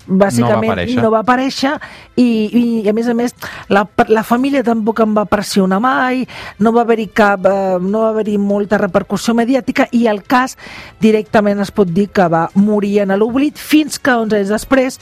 bàsicament 0.07 0.71
aparèixer. 0.71 1.01
no 1.01 1.11
va 1.13 1.21
aparèixer 1.21 1.73
i, 2.19 2.27
i 2.57 2.89
a 2.89 2.93
més 2.93 3.07
a 3.11 3.15
més 3.17 3.35
la, 3.69 3.85
la 4.09 4.23
família 4.27 4.63
tampoc 4.65 5.01
em 5.03 5.13
va 5.17 5.25
pressionar 5.29 5.81
mai 5.83 6.25
no 6.59 6.73
va 6.75 6.85
haver-hi 6.85 7.07
cap 7.13 7.45
eh, 7.45 7.77
no 7.81 8.05
va 8.05 8.09
haver-hi 8.15 8.37
molta 8.41 8.79
repercussió 8.81 9.35
mediàtica 9.37 9.87
i 9.91 10.07
el 10.11 10.23
cas 10.23 10.57
directament 11.01 11.61
es 11.61 11.71
pot 11.71 11.89
dir 11.91 12.09
que 12.09 12.27
va 12.31 12.47
morir 12.55 12.99
en 13.05 13.15
l'oblit 13.19 13.57
fins 13.59 13.99
que 13.99 14.15
11 14.15 14.41
anys 14.41 14.53
després 14.57 14.99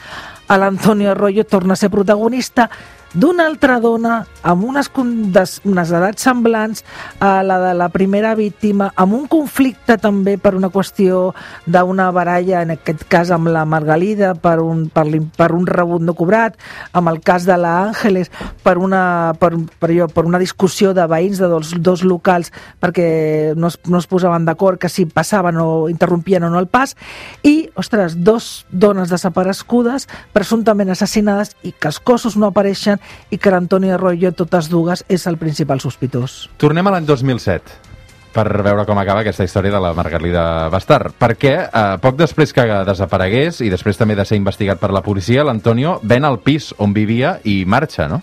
l'Antonio 0.50 1.12
Arroyo 1.12 1.44
torna 1.44 1.74
a 1.74 1.80
ser 1.80 1.90
protagonista 1.90 2.68
d'una 3.14 3.46
altra 3.48 3.80
dona 3.82 4.20
amb 4.46 4.64
unes, 4.64 4.90
unes 4.94 5.90
edats 5.90 6.22
semblants 6.22 6.84
a 7.20 7.42
la 7.42 7.58
de 7.60 7.72
la 7.74 7.88
primera 7.90 8.34
víctima, 8.38 8.90
amb 8.96 9.16
un 9.16 9.26
conflicte 9.30 9.96
també 9.98 10.36
per 10.38 10.54
una 10.54 10.70
qüestió 10.70 11.30
d'una 11.66 12.10
baralla, 12.14 12.62
en 12.62 12.74
aquest 12.76 13.04
cas 13.10 13.32
amb 13.34 13.50
la 13.50 13.64
Margalida, 13.68 14.34
per 14.34 14.58
un, 14.62 14.86
per, 14.92 15.06
per 15.36 15.50
un 15.56 15.66
rebut 15.66 16.04
no 16.04 16.14
cobrat, 16.14 16.56
amb 16.92 17.10
el 17.10 17.20
cas 17.24 17.46
de 17.48 17.56
la 17.58 17.74
Àngeles, 17.88 18.30
per 18.62 18.78
una, 18.78 19.34
per, 19.40 19.52
per, 19.80 19.90
per 20.14 20.24
una 20.26 20.40
discussió 20.40 20.94
de 20.94 21.06
veïns 21.10 21.40
de 21.40 21.50
dos, 21.50 21.74
dos 21.80 22.04
locals 22.06 22.52
perquè 22.80 23.54
no 23.56 23.70
es, 23.72 23.78
no 23.90 23.98
es 23.98 24.08
posaven 24.10 24.46
d'acord 24.46 24.80
que 24.80 24.88
si 24.88 25.06
passaven 25.06 25.58
o 25.60 25.88
interrompien 25.90 26.44
o 26.46 26.50
no 26.52 26.60
el 26.60 26.68
pas, 26.70 26.94
i, 27.42 27.70
ostres, 27.80 28.20
dos 28.24 28.66
dones 28.70 29.10
desaparegudes, 29.10 30.06
presumptament 30.32 30.92
assassinades, 30.94 31.56
i 31.66 31.72
que 31.72 31.90
els 31.90 32.00
cossos 32.00 32.36
no 32.38 32.50
apareixen, 32.50 32.99
i 33.30 33.38
que 33.38 33.52
l'Antonio 33.52 33.94
Arroyo, 33.94 34.32
totes 34.32 34.70
dues, 34.70 35.04
és 35.08 35.26
el 35.26 35.38
principal 35.40 35.80
sospitós. 35.80 36.48
Tornem 36.60 36.86
a 36.86 36.96
l'any 36.96 37.08
2007 37.08 37.90
per 38.30 38.46
veure 38.62 38.84
com 38.86 38.98
acaba 39.00 39.24
aquesta 39.24 39.44
història 39.44 39.72
de 39.74 39.80
la 39.82 39.92
Margalida 39.94 40.68
Bastar. 40.70 41.10
Perquè 41.18 41.54
eh, 41.66 41.84
poc 42.02 42.18
després 42.18 42.54
que 42.54 42.66
desaparegués 42.86 43.60
i 43.66 43.70
després 43.72 43.98
també 43.98 44.16
de 44.18 44.26
ser 44.26 44.38
investigat 44.38 44.80
per 44.80 44.92
la 44.94 45.02
policia, 45.02 45.44
l'Antonio 45.46 45.98
ven 46.02 46.28
el 46.28 46.38
pis 46.44 46.70
on 46.78 46.94
vivia 46.94 47.38
i 47.44 47.64
marxa, 47.66 48.08
no? 48.08 48.20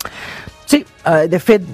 Eh, 1.08 1.28
de 1.28 1.38
fet, 1.40 1.64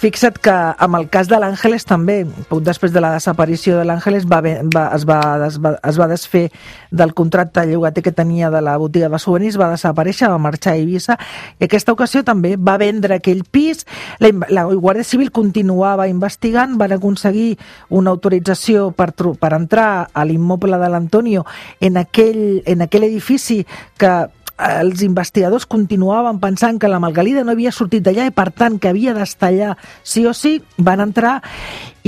fixa't 0.00 0.38
que 0.40 0.52
amb 0.52 0.96
el 0.96 1.08
cas 1.12 1.28
de 1.28 1.36
l'Àngeles 1.36 1.84
també, 1.84 2.22
poc 2.48 2.62
després 2.64 2.92
de 2.94 3.02
la 3.04 3.10
desaparició 3.12 3.76
de 3.76 3.84
l'Àngeles 3.84 4.24
va, 4.30 4.38
va, 4.40 4.84
es, 4.96 5.04
va, 5.08 5.18
es, 5.44 5.58
va, 5.60 5.74
es 5.84 5.98
va 6.00 6.06
desfer 6.08 6.46
del 6.90 7.12
contracte 7.18 7.66
llogater 7.68 8.02
que 8.06 8.14
tenia 8.16 8.48
de 8.54 8.62
la 8.64 8.78
botiga 8.80 9.10
de 9.12 9.20
souvenirs, 9.20 9.58
va 9.60 9.68
desaparèixer, 9.74 10.30
va 10.32 10.40
marxar 10.40 10.72
a 10.72 10.80
Eivissa 10.80 11.18
i 11.58 11.66
aquesta 11.66 11.92
ocasió 11.92 12.22
també 12.24 12.54
va 12.56 12.78
vendre 12.80 13.18
aquell 13.18 13.44
pis, 13.44 13.84
la, 14.24 14.32
la 14.48 14.64
Guàrdia 14.70 15.04
Civil 15.04 15.34
continuava 15.36 16.08
investigant, 16.08 16.78
van 16.80 16.96
aconseguir 16.96 17.58
una 17.92 18.14
autorització 18.16 18.88
per, 18.96 19.10
per 19.12 19.52
entrar 19.58 20.08
a 20.14 20.24
l'immoble 20.24 20.80
de 20.80 20.88
l'Antonio 20.88 21.44
en, 21.80 22.00
aquell, 22.00 22.62
en 22.64 22.88
aquell 22.88 23.10
edifici 23.10 23.60
que 24.00 24.16
els 24.58 25.02
investigadors 25.06 25.66
continuaven 25.70 26.40
pensant 26.42 26.80
que 26.82 26.90
la 26.90 26.98
Margalida 26.98 27.44
no 27.46 27.54
havia 27.54 27.70
sortit 27.74 28.02
d'allà 28.02 28.26
i 28.26 28.34
per 28.34 28.50
tant 28.50 28.78
que 28.82 28.90
havia 28.90 29.14
d'estar 29.14 29.52
allà 29.52 29.76
sí 30.02 30.24
o 30.26 30.34
sí, 30.34 30.58
van 30.76 31.00
entrar 31.04 31.38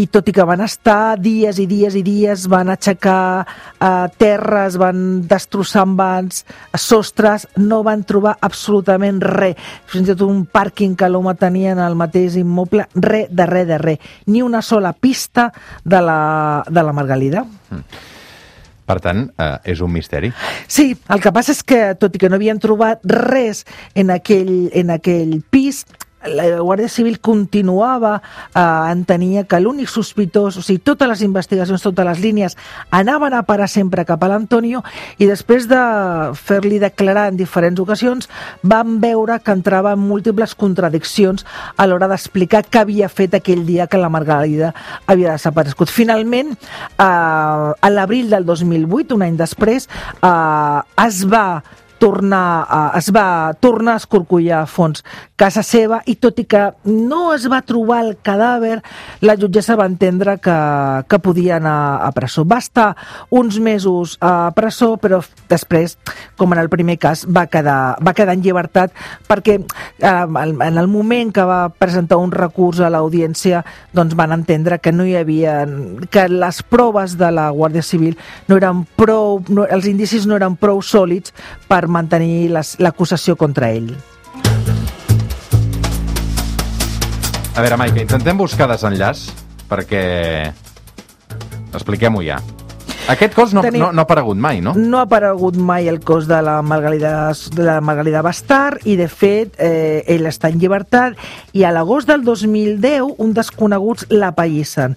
i 0.00 0.07
tot 0.09 0.28
i 0.30 0.35
que 0.35 0.47
van 0.47 0.62
estar 0.64 1.19
dies 1.21 1.59
i 1.61 1.66
dies 1.69 1.97
i 1.99 2.02
dies, 2.02 2.47
van 2.50 2.71
aixecar 2.73 3.45
eh, 3.45 4.07
terres, 4.19 4.78
van 4.80 5.23
destrossar 5.28 5.85
envans, 5.87 6.45
sostres, 6.75 7.47
no 7.61 7.83
van 7.87 8.04
trobar 8.09 8.37
absolutament 8.40 9.21
res. 9.21 9.59
Fins 9.90 10.09
i 10.09 10.14
tot 10.14 10.25
un 10.28 10.47
pàrquing 10.49 10.97
que 10.97 11.11
l'home 11.11 11.35
tenia 11.40 11.75
en 11.75 11.83
el 11.85 11.99
mateix 12.00 12.38
immoble, 12.40 12.88
res 12.95 13.28
de 13.30 13.50
res 13.50 13.69
de 13.69 13.80
res. 13.83 14.09
Ni 14.26 14.42
una 14.47 14.62
sola 14.62 14.95
pista 14.95 15.50
de 15.85 16.00
la, 16.00 16.21
de 16.71 16.87
la 16.87 16.97
Margalida. 16.97 17.45
Per 18.90 18.99
tant, 18.99 19.28
eh, 19.38 19.54
és 19.70 19.80
un 19.87 19.92
misteri. 19.94 20.32
Sí, 20.66 20.90
el 21.14 21.23
que 21.23 21.30
passa 21.35 21.54
és 21.54 21.62
que, 21.62 21.80
tot 22.00 22.16
i 22.16 22.20
que 22.23 22.30
no 22.30 22.40
havien 22.40 22.59
trobat 22.59 23.04
res 23.06 23.62
en 23.94 24.11
aquell, 24.11 24.66
en 24.75 24.90
aquell 24.97 25.37
pis, 25.54 25.85
la 26.27 26.45
Guàrdia 26.61 26.89
Civil 26.89 27.19
continuava 27.21 28.21
eh, 28.21 28.61
entenia 28.93 29.45
que 29.49 29.61
l'únic 29.61 29.89
sospitós, 29.89 30.59
o 30.61 30.62
sigui, 30.65 30.83
totes 30.85 31.09
les 31.09 31.23
investigacions, 31.25 31.83
totes 31.83 32.07
les 32.07 32.21
línies, 32.21 32.57
anaven 32.91 33.35
a 33.35 33.43
parar 33.49 33.69
sempre 33.73 34.05
cap 34.09 34.23
a 34.25 34.29
l'Antonio 34.29 34.83
i 35.19 35.29
després 35.31 35.69
de 35.71 35.81
fer-li 36.37 36.81
declarar 36.83 37.29
en 37.31 37.41
diferents 37.41 37.81
ocasions 37.81 38.29
van 38.62 38.99
veure 39.00 39.41
que 39.41 39.57
entrava 39.57 39.95
en 39.97 40.05
múltiples 40.05 40.55
contradiccions 40.55 41.47
a 41.77 41.89
l'hora 41.89 42.11
d'explicar 42.11 42.67
què 42.69 42.85
havia 42.85 43.09
fet 43.09 43.39
aquell 43.39 43.65
dia 43.67 43.89
que 43.89 44.00
la 44.00 44.12
Margarida 44.12 44.75
havia 45.07 45.37
desaparegut. 45.39 45.89
Finalment, 45.89 46.53
eh, 46.53 47.00
a 47.00 47.91
l'abril 47.91 48.31
del 48.31 48.45
2008, 48.45 49.15
un 49.17 49.23
any 49.25 49.37
després, 49.41 49.89
eh, 50.21 51.07
es 51.07 51.25
va 51.25 51.62
tornar 52.00 52.64
a, 52.64 52.80
es 52.99 53.11
va 53.12 53.52
tornar 53.61 53.99
a 53.99 54.00
escorcollar 54.00 54.62
a 54.64 54.69
fons 54.71 55.04
casa 55.40 55.62
seva 55.64 56.00
i 56.09 56.16
tot 56.21 56.38
i 56.40 56.45
que 56.49 56.66
no 56.88 57.30
es 57.33 57.47
va 57.49 57.62
trobar 57.64 58.00
el 58.04 58.16
cadàver, 58.25 58.80
la 59.25 59.37
jutgessa 59.40 59.76
va 59.78 59.87
entendre 59.88 60.37
que, 60.42 60.57
que 61.09 61.19
podia 61.23 61.57
anar 61.57 62.02
a 62.04 62.11
presó. 62.16 62.45
Va 62.45 62.59
estar 62.61 62.90
uns 63.33 63.57
mesos 63.61 64.19
a 64.21 64.50
presó, 64.57 64.95
però 65.00 65.23
després, 65.49 65.97
com 66.37 66.52
en 66.52 66.61
el 66.61 66.69
primer 66.73 66.99
cas, 67.00 67.25
va 67.25 67.47
quedar, 67.49 67.97
va 68.04 68.14
quedar 68.16 68.37
en 68.37 68.45
llibertat 68.45 68.92
perquè 69.28 69.57
eh, 69.61 70.11
en 70.11 70.80
el 70.80 70.88
moment 70.92 71.33
que 71.33 71.45
va 71.49 71.71
presentar 71.73 72.21
un 72.21 72.33
recurs 72.33 72.80
a 72.80 72.90
l'audiència 72.92 73.64
doncs 73.97 74.16
van 74.19 74.35
entendre 74.37 74.80
que 74.80 74.92
no 74.92 75.07
hi 75.09 75.16
havia 75.16 75.64
que 76.12 76.26
les 76.28 76.62
proves 76.62 77.16
de 77.21 77.30
la 77.33 77.49
Guàrdia 77.54 77.85
Civil 77.85 78.19
no 78.49 78.61
eren 78.61 78.85
prou, 78.97 79.40
no, 79.49 79.64
els 79.64 79.88
indicis 79.88 80.28
no 80.28 80.37
eren 80.37 80.57
prou 80.61 80.83
sòlids 80.85 81.35
per 81.69 81.87
mantenir 81.90 82.50
l'acusació 82.52 83.37
contra 83.37 83.70
ell. 83.75 83.90
A 87.50 87.61
veure, 87.61 87.76
Maica, 87.76 88.00
intentem 88.00 88.38
buscar 88.38 88.70
desenllaç 88.70 89.26
perquè... 89.70 90.02
Expliquem-ho 91.70 92.23
ja. 92.26 92.40
Aquest 93.11 93.35
cos 93.35 93.55
no, 93.55 93.62
Tenim... 93.64 93.83
no, 93.83 93.90
no 93.93 94.02
ha 94.02 94.07
aparegut 94.07 94.38
mai, 94.38 94.61
no? 94.62 94.75
No 94.79 95.00
ha 95.00 95.07
aparegut 95.09 95.57
mai 95.59 95.88
el 95.90 95.99
cos 96.07 96.29
de 96.31 96.38
la 96.47 96.61
Margalida, 96.62 97.33
de 97.57 97.64
la 97.67 97.81
Margalida 97.83 98.23
Bastard 98.23 98.87
i, 98.87 98.95
de 99.00 99.09
fet, 99.11 99.57
eh, 99.59 100.05
ell 100.07 100.29
està 100.31 100.50
en 100.52 100.61
llibertat 100.62 101.19
i 101.57 101.64
a 101.67 101.73
l'agost 101.75 102.09
del 102.11 102.23
2010 102.23 103.19
un 103.19 103.35
desconeguts 103.35 104.07
la 104.14 104.31
païssen 104.37 104.95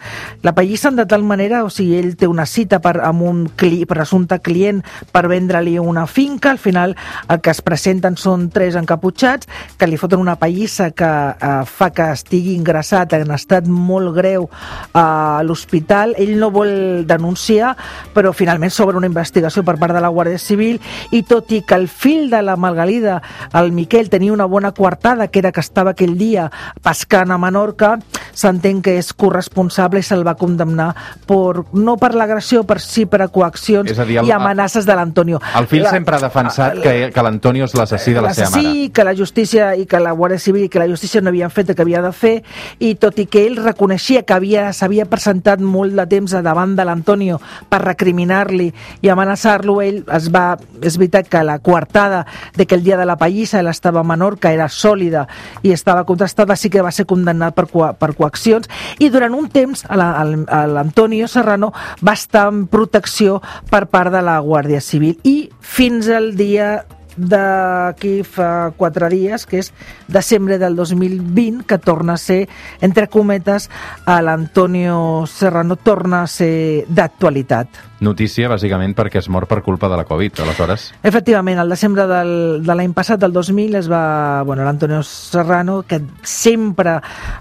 de 0.95 1.05
tal 1.09 1.23
manera, 1.25 1.63
o 1.65 1.71
sigui, 1.73 1.97
ell 1.97 2.13
té 2.19 2.29
una 2.29 2.45
cita 2.45 2.79
per, 2.83 2.99
amb 3.01 3.25
un 3.25 3.43
cli, 3.57 3.83
presumpte 3.89 4.37
client 4.45 4.83
per 5.11 5.25
vendre-li 5.31 5.79
una 5.79 6.05
finca, 6.05 6.51
al 6.51 6.61
final 6.61 6.95
el 7.29 7.41
que 7.41 7.53
es 7.53 7.63
presenten 7.65 8.17
són 8.19 8.49
tres 8.53 8.77
encaputxats 8.79 9.49
que 9.79 9.89
li 9.89 9.97
foten 9.97 10.21
una 10.21 10.37
pallissa 10.37 10.91
que 10.93 11.09
eh, 11.09 11.53
fa 11.65 11.89
que 11.95 12.11
estigui 12.13 12.53
ingressat 12.59 13.17
en 13.17 13.33
estat 13.33 13.67
molt 13.67 14.13
greu 14.15 14.49
a 14.93 15.41
l'hospital. 15.45 16.13
Ell 16.21 16.35
no 16.37 16.51
vol 16.53 17.07
denunciar 17.09 17.73
però 18.13 18.33
finalment 18.33 18.71
s'obre 18.73 18.97
una 18.97 19.09
investigació 19.09 19.63
per 19.63 19.77
part 19.81 19.93
de 19.95 20.01
la 20.03 20.11
Guàrdia 20.13 20.41
Civil 20.41 20.79
i 21.11 21.23
tot 21.27 21.51
i 21.51 21.61
que 21.67 21.77
el 21.79 21.87
fill 21.87 22.29
de 22.31 22.41
la 22.41 22.55
Margalida, 22.55 23.21
el 23.53 23.71
Miquel, 23.71 24.09
tenia 24.09 24.33
una 24.33 24.45
bona 24.45 24.73
coartada, 24.73 25.27
que 25.27 25.39
era 25.39 25.51
que 25.51 25.61
estava 25.63 25.93
aquell 25.93 26.17
dia 26.17 26.49
pescant 26.83 27.31
a 27.31 27.37
Menorca, 27.37 27.95
s'entén 28.33 28.81
que 28.83 28.97
és 28.99 29.13
corresponsable 29.13 30.01
i 30.01 30.05
se'l 30.05 30.25
va 30.25 30.35
condemnar 30.39 30.91
per, 31.27 31.63
no 31.73 31.97
per 32.01 32.13
l'agressió, 32.17 32.63
per 32.67 32.79
sí 32.81 33.05
per 33.09 33.21
a 33.25 33.29
coaccions 33.33 33.91
és 33.91 33.99
a 33.99 34.07
dir, 34.07 34.19
el, 34.21 34.29
i 34.29 34.33
amenaces 34.35 34.87
de 34.87 34.97
l'Antonio. 34.97 35.41
El 35.57 35.69
fill 35.71 35.85
la, 35.85 35.93
sempre 35.93 36.17
ha 36.17 36.21
defensat 36.23 36.79
que, 36.83 36.95
que 37.13 37.25
l'Antonio 37.25 37.67
és 37.69 37.75
l'assassí 37.77 38.15
de 38.15 38.23
la 38.25 38.33
seva 38.33 38.51
mare. 38.55 38.73
Sí, 38.73 38.89
que 38.93 39.05
la 39.05 39.15
justícia 39.17 39.73
i 39.79 39.85
que 39.89 40.01
la 40.01 40.15
Guàrdia 40.17 40.41
Civil 40.41 40.67
i 40.67 40.71
que 40.71 40.81
la 40.81 40.89
justícia 40.89 41.21
no 41.21 41.31
havien 41.33 41.53
fet 41.53 41.71
el 41.71 41.77
que 41.77 41.85
havia 41.85 42.01
de 42.03 42.11
fer 42.15 42.35
i 42.79 42.93
tot 43.01 43.19
i 43.21 43.27
que 43.29 43.45
ell 43.47 43.59
reconeixia 43.63 44.23
que 44.27 44.39
s'havia 44.73 45.05
presentat 45.09 45.61
molt 45.61 45.95
de 45.97 46.05
temps 46.09 46.33
davant 46.43 46.75
de 46.75 46.85
l'Antonio 46.87 47.39
per 47.69 47.82
recriminar-li 47.83 48.69
i 49.01 49.11
amenaçar-lo, 49.11 49.79
ell 49.83 50.01
es 50.15 50.29
va... 50.33 50.57
És 50.83 50.97
veritat 50.99 51.29
que 51.31 51.43
la 51.45 51.59
coartada 51.63 52.23
de 52.57 52.65
que 52.67 52.75
el 52.75 52.83
dia 52.83 52.97
de 52.99 53.07
la 53.07 53.17
pallissa 53.19 53.61
ell 53.61 53.71
estava 53.71 54.01
a 54.01 54.07
Menorca 54.07 54.51
era 54.53 54.69
sòlida 54.69 55.27
i 55.63 55.71
estava 55.75 56.05
contrastada, 56.09 56.57
sí 56.59 56.69
que 56.69 56.83
va 56.83 56.91
ser 56.91 57.07
condemnat 57.09 57.55
per, 57.55 57.67
per 57.69 58.11
coaccions. 58.17 58.69
I 58.99 59.09
durant 59.13 59.35
un 59.37 59.49
temps 59.53 59.85
l'Antonio 59.93 61.27
Serrano 61.27 61.73
va 62.03 62.17
estar 62.17 62.47
en 62.51 62.65
protecció 62.71 63.39
per 63.69 63.85
part 63.91 64.13
de 64.13 64.23
la 64.25 64.39
Guàrdia 64.43 64.81
Civil. 64.81 65.17
I 65.23 65.49
fins 65.59 66.09
al 66.09 66.33
dia 66.39 66.83
d'aquí 67.17 68.21
fa 68.23 68.71
quatre 68.77 69.09
dies, 69.13 69.45
que 69.45 69.61
és 69.63 69.71
desembre 70.07 70.59
del 70.61 70.75
2020, 70.75 71.63
que 71.67 71.77
torna 71.77 72.17
a 72.17 72.21
ser, 72.21 72.47
entre 72.81 73.07
cometes, 73.07 73.69
l'Antonio 74.05 75.25
Serrano 75.29 75.77
torna 75.77 76.23
a 76.23 76.27
ser 76.27 76.85
d'actualitat. 76.89 77.92
Notícia, 78.03 78.49
bàsicament, 78.51 78.93
perquè 78.97 79.21
es 79.21 79.29
mor 79.31 79.47
per 79.47 79.61
culpa 79.63 79.87
de 79.89 79.97
la 79.97 80.03
Covid, 80.07 80.41
aleshores. 80.43 80.89
Efectivament, 81.07 81.61
al 81.61 81.71
desembre 81.71 82.05
del, 82.09 82.33
de 82.65 82.75
l'any 82.75 82.93
passat, 82.95 83.21
del 83.21 83.33
2000, 83.33 83.77
es 83.79 83.87
va... 83.91 84.43
Bueno, 84.43 84.65
l'Antonio 84.67 84.99
Serrano, 85.07 85.81
que 85.87 86.01
sempre 86.27 86.97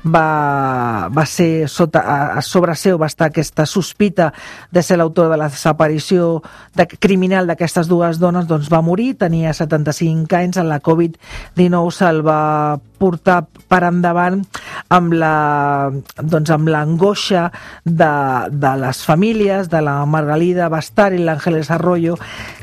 va, 0.06 1.08
va 1.10 1.26
ser 1.26 1.68
sota, 1.68 2.04
a, 2.06 2.18
a 2.38 2.44
sobre 2.46 2.76
seu, 2.78 3.00
va 3.00 3.10
estar 3.10 3.32
aquesta 3.32 3.66
sospita 3.66 4.30
de 4.70 4.86
ser 4.86 5.00
l'autor 5.00 5.32
de 5.32 5.40
la 5.40 5.50
desaparició 5.50 6.42
de, 6.78 6.86
criminal 6.86 7.50
d'aquestes 7.50 7.90
dues 7.90 8.22
dones, 8.22 8.46
doncs 8.46 8.70
va 8.72 8.84
morir, 8.86 9.16
tenia 9.18 9.52
75 9.56 10.38
anys, 10.38 10.62
en 10.62 10.70
la 10.70 10.80
Covid-19 10.84 11.92
se'l 11.98 12.22
va 12.26 12.40
portar 13.02 13.42
per 13.68 13.82
endavant 13.88 14.40
amb 14.94 15.16
la 15.18 15.34
doncs 16.22 16.52
amb 16.54 16.70
l'angoixa 16.70 17.48
de, 17.84 18.12
de 18.52 18.72
les 18.84 19.02
famílies, 19.06 19.70
de 19.72 19.82
la 19.82 19.98
Margalida 20.06 20.70
Bastar 20.72 21.10
i 21.16 21.22
l'Àngeles 21.22 21.72
Arroyo, 21.74 22.16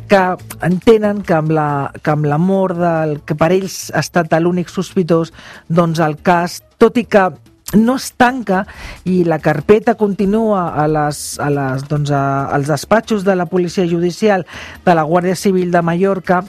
que 0.10 0.24
entenen 0.66 1.22
que 1.26 1.36
amb, 1.38 1.52
la, 1.54 1.70
que 2.02 2.16
amb 2.16 2.26
l'amor 2.30 2.76
del 2.80 3.20
que 3.28 3.38
per 3.38 3.52
ells 3.54 3.90
ha 3.94 4.02
estat 4.06 4.34
l'únic 4.40 4.72
sospitós, 4.72 5.34
doncs 5.68 6.00
el 6.02 6.18
cas, 6.26 6.62
tot 6.82 6.98
i 6.98 7.06
que 7.06 7.28
no 7.74 7.96
es 8.00 8.12
tanca 8.18 8.64
i 9.06 9.24
la 9.28 9.40
carpeta 9.40 9.96
continua 9.96 10.70
a 10.74 10.88
les, 10.90 11.40
a 11.40 11.50
les, 11.54 11.86
doncs 11.90 12.12
a, 12.12 12.24
als 12.56 12.70
despatxos 12.72 13.24
de 13.26 13.36
la 13.38 13.46
Policia 13.46 13.86
Judicial 13.88 14.46
de 14.86 14.96
la 14.96 15.04
Guàrdia 15.06 15.36
Civil 15.38 15.72
de 15.72 15.82
Mallorca, 15.86 16.42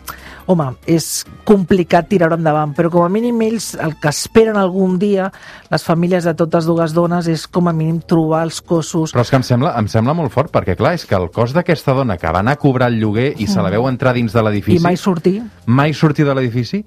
home, 0.51 0.71
és 0.89 1.25
complicat 1.47 2.09
tirar-ho 2.11 2.39
endavant, 2.39 2.73
però 2.77 2.91
com 2.93 3.05
a 3.05 3.13
mínim 3.13 3.41
ells 3.45 3.75
el 3.77 3.97
que 4.01 4.11
esperen 4.11 4.57
algun 4.59 4.97
dia, 5.03 5.29
les 5.71 5.85
famílies 5.85 6.25
de 6.27 6.35
totes 6.39 6.67
dues 6.69 6.95
dones, 6.97 7.29
és 7.29 7.47
com 7.47 7.69
a 7.69 7.77
mínim 7.77 8.01
trobar 8.01 8.43
els 8.49 8.63
cossos. 8.65 9.15
Però 9.15 9.25
és 9.27 9.31
que 9.31 9.41
em 9.41 9.47
sembla, 9.47 9.75
em 9.79 9.91
sembla 9.93 10.17
molt 10.17 10.33
fort, 10.35 10.53
perquè 10.55 10.77
clar, 10.79 10.95
és 10.97 11.07
que 11.07 11.19
el 11.19 11.29
cos 11.35 11.55
d'aquesta 11.57 11.95
dona 11.97 12.17
que 12.19 12.33
va 12.33 12.41
anar 12.41 12.57
a 12.57 12.63
cobrar 12.63 12.91
el 12.91 13.01
lloguer 13.03 13.35
i 13.39 13.49
se 13.51 13.61
la 13.63 13.73
veu 13.73 13.89
entrar 13.91 14.17
dins 14.17 14.33
de 14.33 14.45
l'edifici... 14.47 14.81
I 14.81 14.89
mai 14.89 14.99
sortir. 15.01 15.41
Mai 15.67 15.95
sortir 15.95 16.27
de 16.27 16.35
l'edifici? 16.37 16.85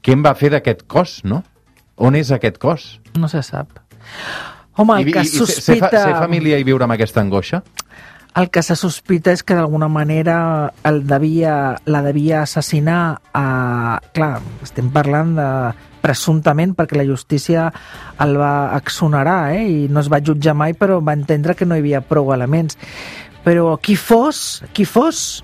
Què 0.00 0.14
en 0.16 0.22
va 0.24 0.32
fer 0.38 0.54
d'aquest 0.54 0.86
cos, 0.88 1.20
no? 1.28 1.42
On 2.00 2.16
és 2.16 2.32
aquest 2.32 2.56
cos? 2.60 2.88
No 3.20 3.28
se 3.28 3.42
sap. 3.44 3.76
Home, 4.80 4.96
el 5.02 5.10
I, 5.10 5.12
que 5.12 5.26
i, 5.26 5.30
sospita... 5.30 5.90
Ser, 5.92 6.04
ser 6.08 6.16
família 6.16 6.58
i 6.60 6.64
viure 6.64 6.86
amb 6.86 6.96
aquesta 6.96 7.20
angoixa? 7.20 7.60
El 8.40 8.46
que 8.54 8.62
se 8.62 8.76
sospita 8.78 9.34
és 9.34 9.42
que 9.42 9.56
d'alguna 9.58 9.88
manera 9.90 10.36
el 10.86 11.02
devia, 11.06 11.54
la 11.90 12.00
devia 12.06 12.44
assassinar 12.46 13.00
a... 13.34 13.44
Clar, 14.16 14.32
estem 14.64 14.88
parlant 14.94 15.34
de 15.36 15.48
presumptament 16.00 16.72
perquè 16.78 16.96
la 16.96 17.04
justícia 17.04 17.66
el 18.24 18.36
va 18.40 18.72
exonerar 18.78 19.52
eh? 19.52 19.66
i 19.68 19.80
no 19.92 20.00
es 20.00 20.08
va 20.08 20.22
jutjar 20.24 20.54
mai 20.56 20.72
però 20.72 20.96
va 21.04 21.12
entendre 21.18 21.52
que 21.52 21.68
no 21.68 21.76
hi 21.76 21.84
havia 21.84 22.00
prou 22.00 22.32
elements 22.32 22.78
però 23.44 23.74
qui 23.82 23.98
fos, 24.00 24.62
qui 24.72 24.86
fos 24.88 25.42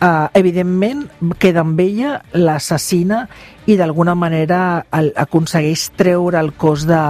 eh, 0.00 0.26
evidentment 0.34 1.06
queda 1.38 1.64
amb 1.64 1.80
ella 1.80 2.18
l'assassina 2.32 3.26
i 3.66 3.76
d'alguna 3.78 4.16
manera 4.18 4.84
el, 4.96 5.12
aconsegueix 5.16 5.90
treure 6.00 6.40
el 6.40 6.54
cos 6.58 6.86
de 6.88 7.00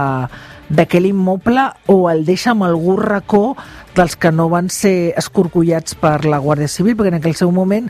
d'aquell 0.70 1.08
immoble 1.08 1.64
o 1.90 2.04
el 2.12 2.22
deixa 2.24 2.52
amb 2.52 2.62
algun 2.62 3.00
racó 3.02 3.56
dels 3.96 4.14
que 4.14 4.30
no 4.30 4.46
van 4.52 4.68
ser 4.70 5.12
escorcollats 5.18 5.96
per 5.98 6.22
la 6.30 6.38
Guàrdia 6.38 6.70
Civil, 6.70 6.94
perquè 6.94 7.10
en 7.10 7.18
aquell 7.18 7.34
seu 7.34 7.50
moment 7.50 7.88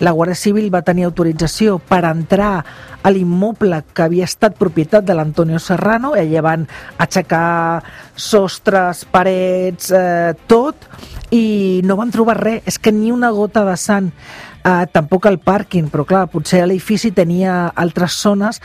la 0.00 0.14
Guàrdia 0.16 0.38
Civil 0.40 0.70
va 0.72 0.80
tenir 0.86 1.04
autorització 1.04 1.76
per 1.76 2.00
entrar 2.08 2.54
a 3.02 3.12
l'immoble 3.12 3.82
que 3.92 4.06
havia 4.06 4.24
estat 4.24 4.56
propietat 4.56 5.04
de 5.04 5.16
l'Antonio 5.18 5.60
Serrano, 5.60 6.14
i 6.16 6.24
allà 6.24 6.44
van 6.48 6.64
aixecar 7.04 7.82
sostres, 8.16 9.04
parets, 9.12 9.92
eh, 9.92 10.32
tot, 10.48 10.88
i 11.32 11.80
no 11.88 11.96
van 11.96 12.12
trobar 12.12 12.36
res, 12.40 12.62
és 12.68 12.78
que 12.78 12.92
ni 12.92 13.12
una 13.12 13.32
gota 13.32 13.64
de 13.64 13.76
sang 13.80 14.10
eh, 14.12 14.84
tampoc 14.92 15.26
el 15.30 15.40
pàrquing, 15.40 15.88
però 15.92 16.04
clar, 16.08 16.26
potser 16.32 16.66
l'edifici 16.66 17.12
tenia 17.16 17.70
altres 17.74 18.18
zones 18.20 18.60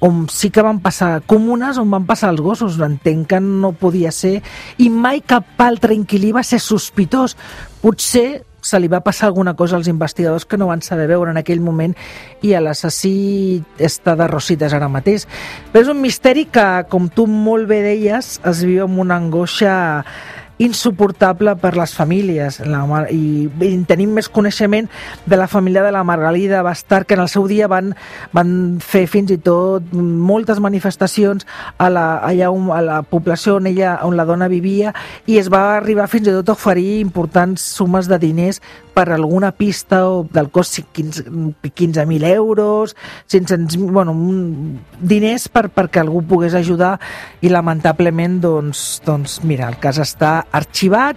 on 0.00 0.26
sí 0.32 0.48
que 0.48 0.64
van 0.64 0.80
passar 0.80 1.20
comunes 1.28 1.76
on 1.80 1.90
van 1.92 2.06
passar 2.08 2.30
els 2.32 2.40
gossos, 2.40 2.78
entenc 2.80 3.28
que 3.34 3.40
no 3.40 3.72
podia 3.76 4.12
ser 4.12 4.38
i 4.80 4.88
mai 4.88 5.20
cap 5.20 5.60
altre 5.60 5.96
inquilí 5.96 6.32
va 6.32 6.44
ser 6.44 6.60
sospitós 6.60 7.36
potser 7.82 8.42
se 8.62 8.80
li 8.80 8.88
va 8.92 9.00
passar 9.00 9.28
alguna 9.28 9.54
cosa 9.56 9.76
als 9.76 9.88
investigadors 9.88 10.44
que 10.44 10.58
no 10.60 10.68
van 10.68 10.82
saber 10.82 11.06
veure 11.08 11.32
en 11.32 11.40
aquell 11.40 11.62
moment 11.64 11.94
i 12.44 12.52
l'assassí 12.60 13.62
està 13.78 14.16
de 14.16 14.26
rosites 14.28 14.74
ara 14.76 14.88
mateix. 14.92 15.26
Però 15.72 15.84
és 15.84 15.88
un 15.88 16.00
misteri 16.02 16.46
que, 16.52 16.66
com 16.92 17.08
tu 17.08 17.26
molt 17.26 17.68
bé 17.70 17.80
deies, 17.84 18.34
es 18.44 18.64
viu 18.66 18.84
amb 18.84 19.00
una 19.00 19.16
angoixa 19.16 20.04
insuportable 20.60 21.54
per 21.56 21.72
les 21.78 21.94
famílies. 21.96 22.60
La, 22.68 22.84
i, 23.10 23.48
i 23.48 23.70
tenim 23.88 24.12
més 24.16 24.28
coneixement 24.28 24.90
de 25.26 25.38
la 25.40 25.48
família 25.48 25.82
de 25.82 25.92
la 25.94 26.04
Margalida 26.04 26.62
Bastar 26.62 27.04
que 27.06 27.16
en 27.16 27.24
el 27.24 27.30
seu 27.32 27.46
dia 27.48 27.68
van, 27.70 27.94
van 28.36 28.52
fer 28.84 29.06
fins 29.10 29.32
i 29.32 29.38
tot 29.40 29.92
moltes 29.94 30.60
manifestacions 30.60 31.48
a 31.78 31.88
la, 31.92 32.04
allà 32.26 32.50
on, 32.52 32.68
a 32.76 32.82
la 32.84 33.00
població 33.02 33.56
on, 33.56 33.70
ella, 33.70 33.96
on 34.04 34.18
la 34.18 34.28
dona 34.28 34.50
vivia 34.52 34.92
i 35.26 35.40
es 35.40 35.48
va 35.52 35.78
arribar 35.78 36.10
fins 36.12 36.28
i 36.28 36.36
tot 36.36 36.52
a 36.52 36.58
oferir 36.58 37.00
importants 37.00 37.64
sumes 37.80 38.10
de 38.10 38.20
diners 38.20 38.60
per 38.94 39.08
alguna 39.14 39.52
pista 39.56 40.02
o 40.10 40.26
del 40.28 40.50
cost 40.52 40.80
15.000 40.92 41.70
15 41.80 42.04
euros, 42.34 42.96
500, 43.28 43.76
bueno, 43.90 44.12
diners 45.00 45.48
per, 45.48 45.68
perquè 45.72 46.02
algú 46.02 46.20
pogués 46.26 46.54
ajudar 46.58 46.98
i 47.40 47.48
lamentablement 47.48 48.40
doncs, 48.42 49.00
doncs 49.06 49.40
mira, 49.46 49.70
el 49.70 49.78
cas 49.80 50.00
està 50.02 50.49
arxivat, 50.52 51.16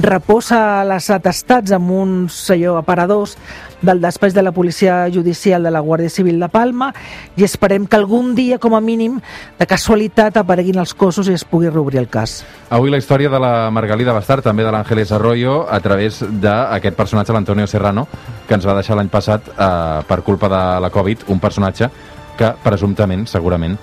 reposa 0.00 0.84
les 0.88 1.10
atestats 1.12 1.72
amb 1.76 1.90
uns 1.92 2.36
allò, 2.52 2.76
aparadors 2.80 3.36
del 3.80 4.00
despatx 4.00 4.34
de 4.34 4.42
la 4.42 4.52
Policia 4.52 5.08
Judicial 5.12 5.62
de 5.62 5.70
la 5.72 5.80
Guàrdia 5.80 6.12
Civil 6.12 6.40
de 6.40 6.48
Palma 6.52 6.90
i 7.36 7.44
esperem 7.44 7.86
que 7.86 7.96
algun 7.96 8.34
dia, 8.34 8.58
com 8.58 8.74
a 8.76 8.80
mínim, 8.80 9.18
de 9.58 9.66
casualitat 9.68 10.36
apareguin 10.40 10.80
els 10.80 10.94
cossos 10.94 11.28
i 11.28 11.36
es 11.36 11.44
pugui 11.44 11.70
reobrir 11.70 12.00
el 12.00 12.08
cas. 12.08 12.40
Avui 12.70 12.92
la 12.92 13.00
història 13.00 13.32
de 13.32 13.40
la 13.40 13.70
Margalida 13.72 14.14
Bastar, 14.16 14.40
també 14.44 14.64
de 14.64 14.72
l'Àngeles 14.74 15.12
Arroyo, 15.16 15.64
a 15.68 15.80
través 15.80 16.20
d'aquest 16.20 16.96
personatge, 16.96 17.32
l'Antonio 17.32 17.66
Serrano, 17.66 18.06
que 18.46 18.56
ens 18.56 18.68
va 18.68 18.76
deixar 18.76 18.98
l'any 18.98 19.10
passat 19.12 19.48
eh, 19.52 20.02
per 20.06 20.22
culpa 20.26 20.48
de 20.52 20.62
la 20.84 20.92
Covid, 20.92 21.28
un 21.28 21.40
personatge 21.40 21.90
que 22.36 22.54
presumptament, 22.64 23.26
segurament, 23.28 23.76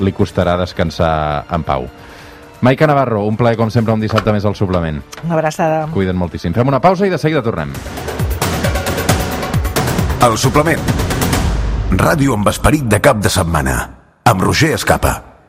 li 0.00 0.12
costarà 0.12 0.56
descansar 0.60 1.46
en 1.52 1.64
pau. 1.64 1.86
Maica 2.60 2.86
Navarro, 2.86 3.24
un 3.26 3.36
plaer 3.36 3.56
com 3.58 3.70
sempre 3.70 3.94
un 3.94 4.00
dissabte 4.00 4.32
més 4.32 4.46
al 4.48 4.56
suplement. 4.56 5.02
Una 5.24 5.36
abraçada. 5.36 5.84
Cuida't 5.92 6.16
moltíssim. 6.16 6.54
Fem 6.56 6.68
una 6.68 6.80
pausa 6.80 7.06
i 7.06 7.12
de 7.12 7.20
seguida 7.20 7.44
tornem. 7.44 7.72
El 10.26 10.38
suplement. 10.40 10.82
Ràdio 11.92 12.34
amb 12.34 12.48
esperit 12.50 12.88
de 12.90 13.00
cap 13.04 13.22
de 13.22 13.30
setmana. 13.30 13.78
Amb 14.26 14.42
Roger 14.42 14.74
Escapa. 14.74 15.16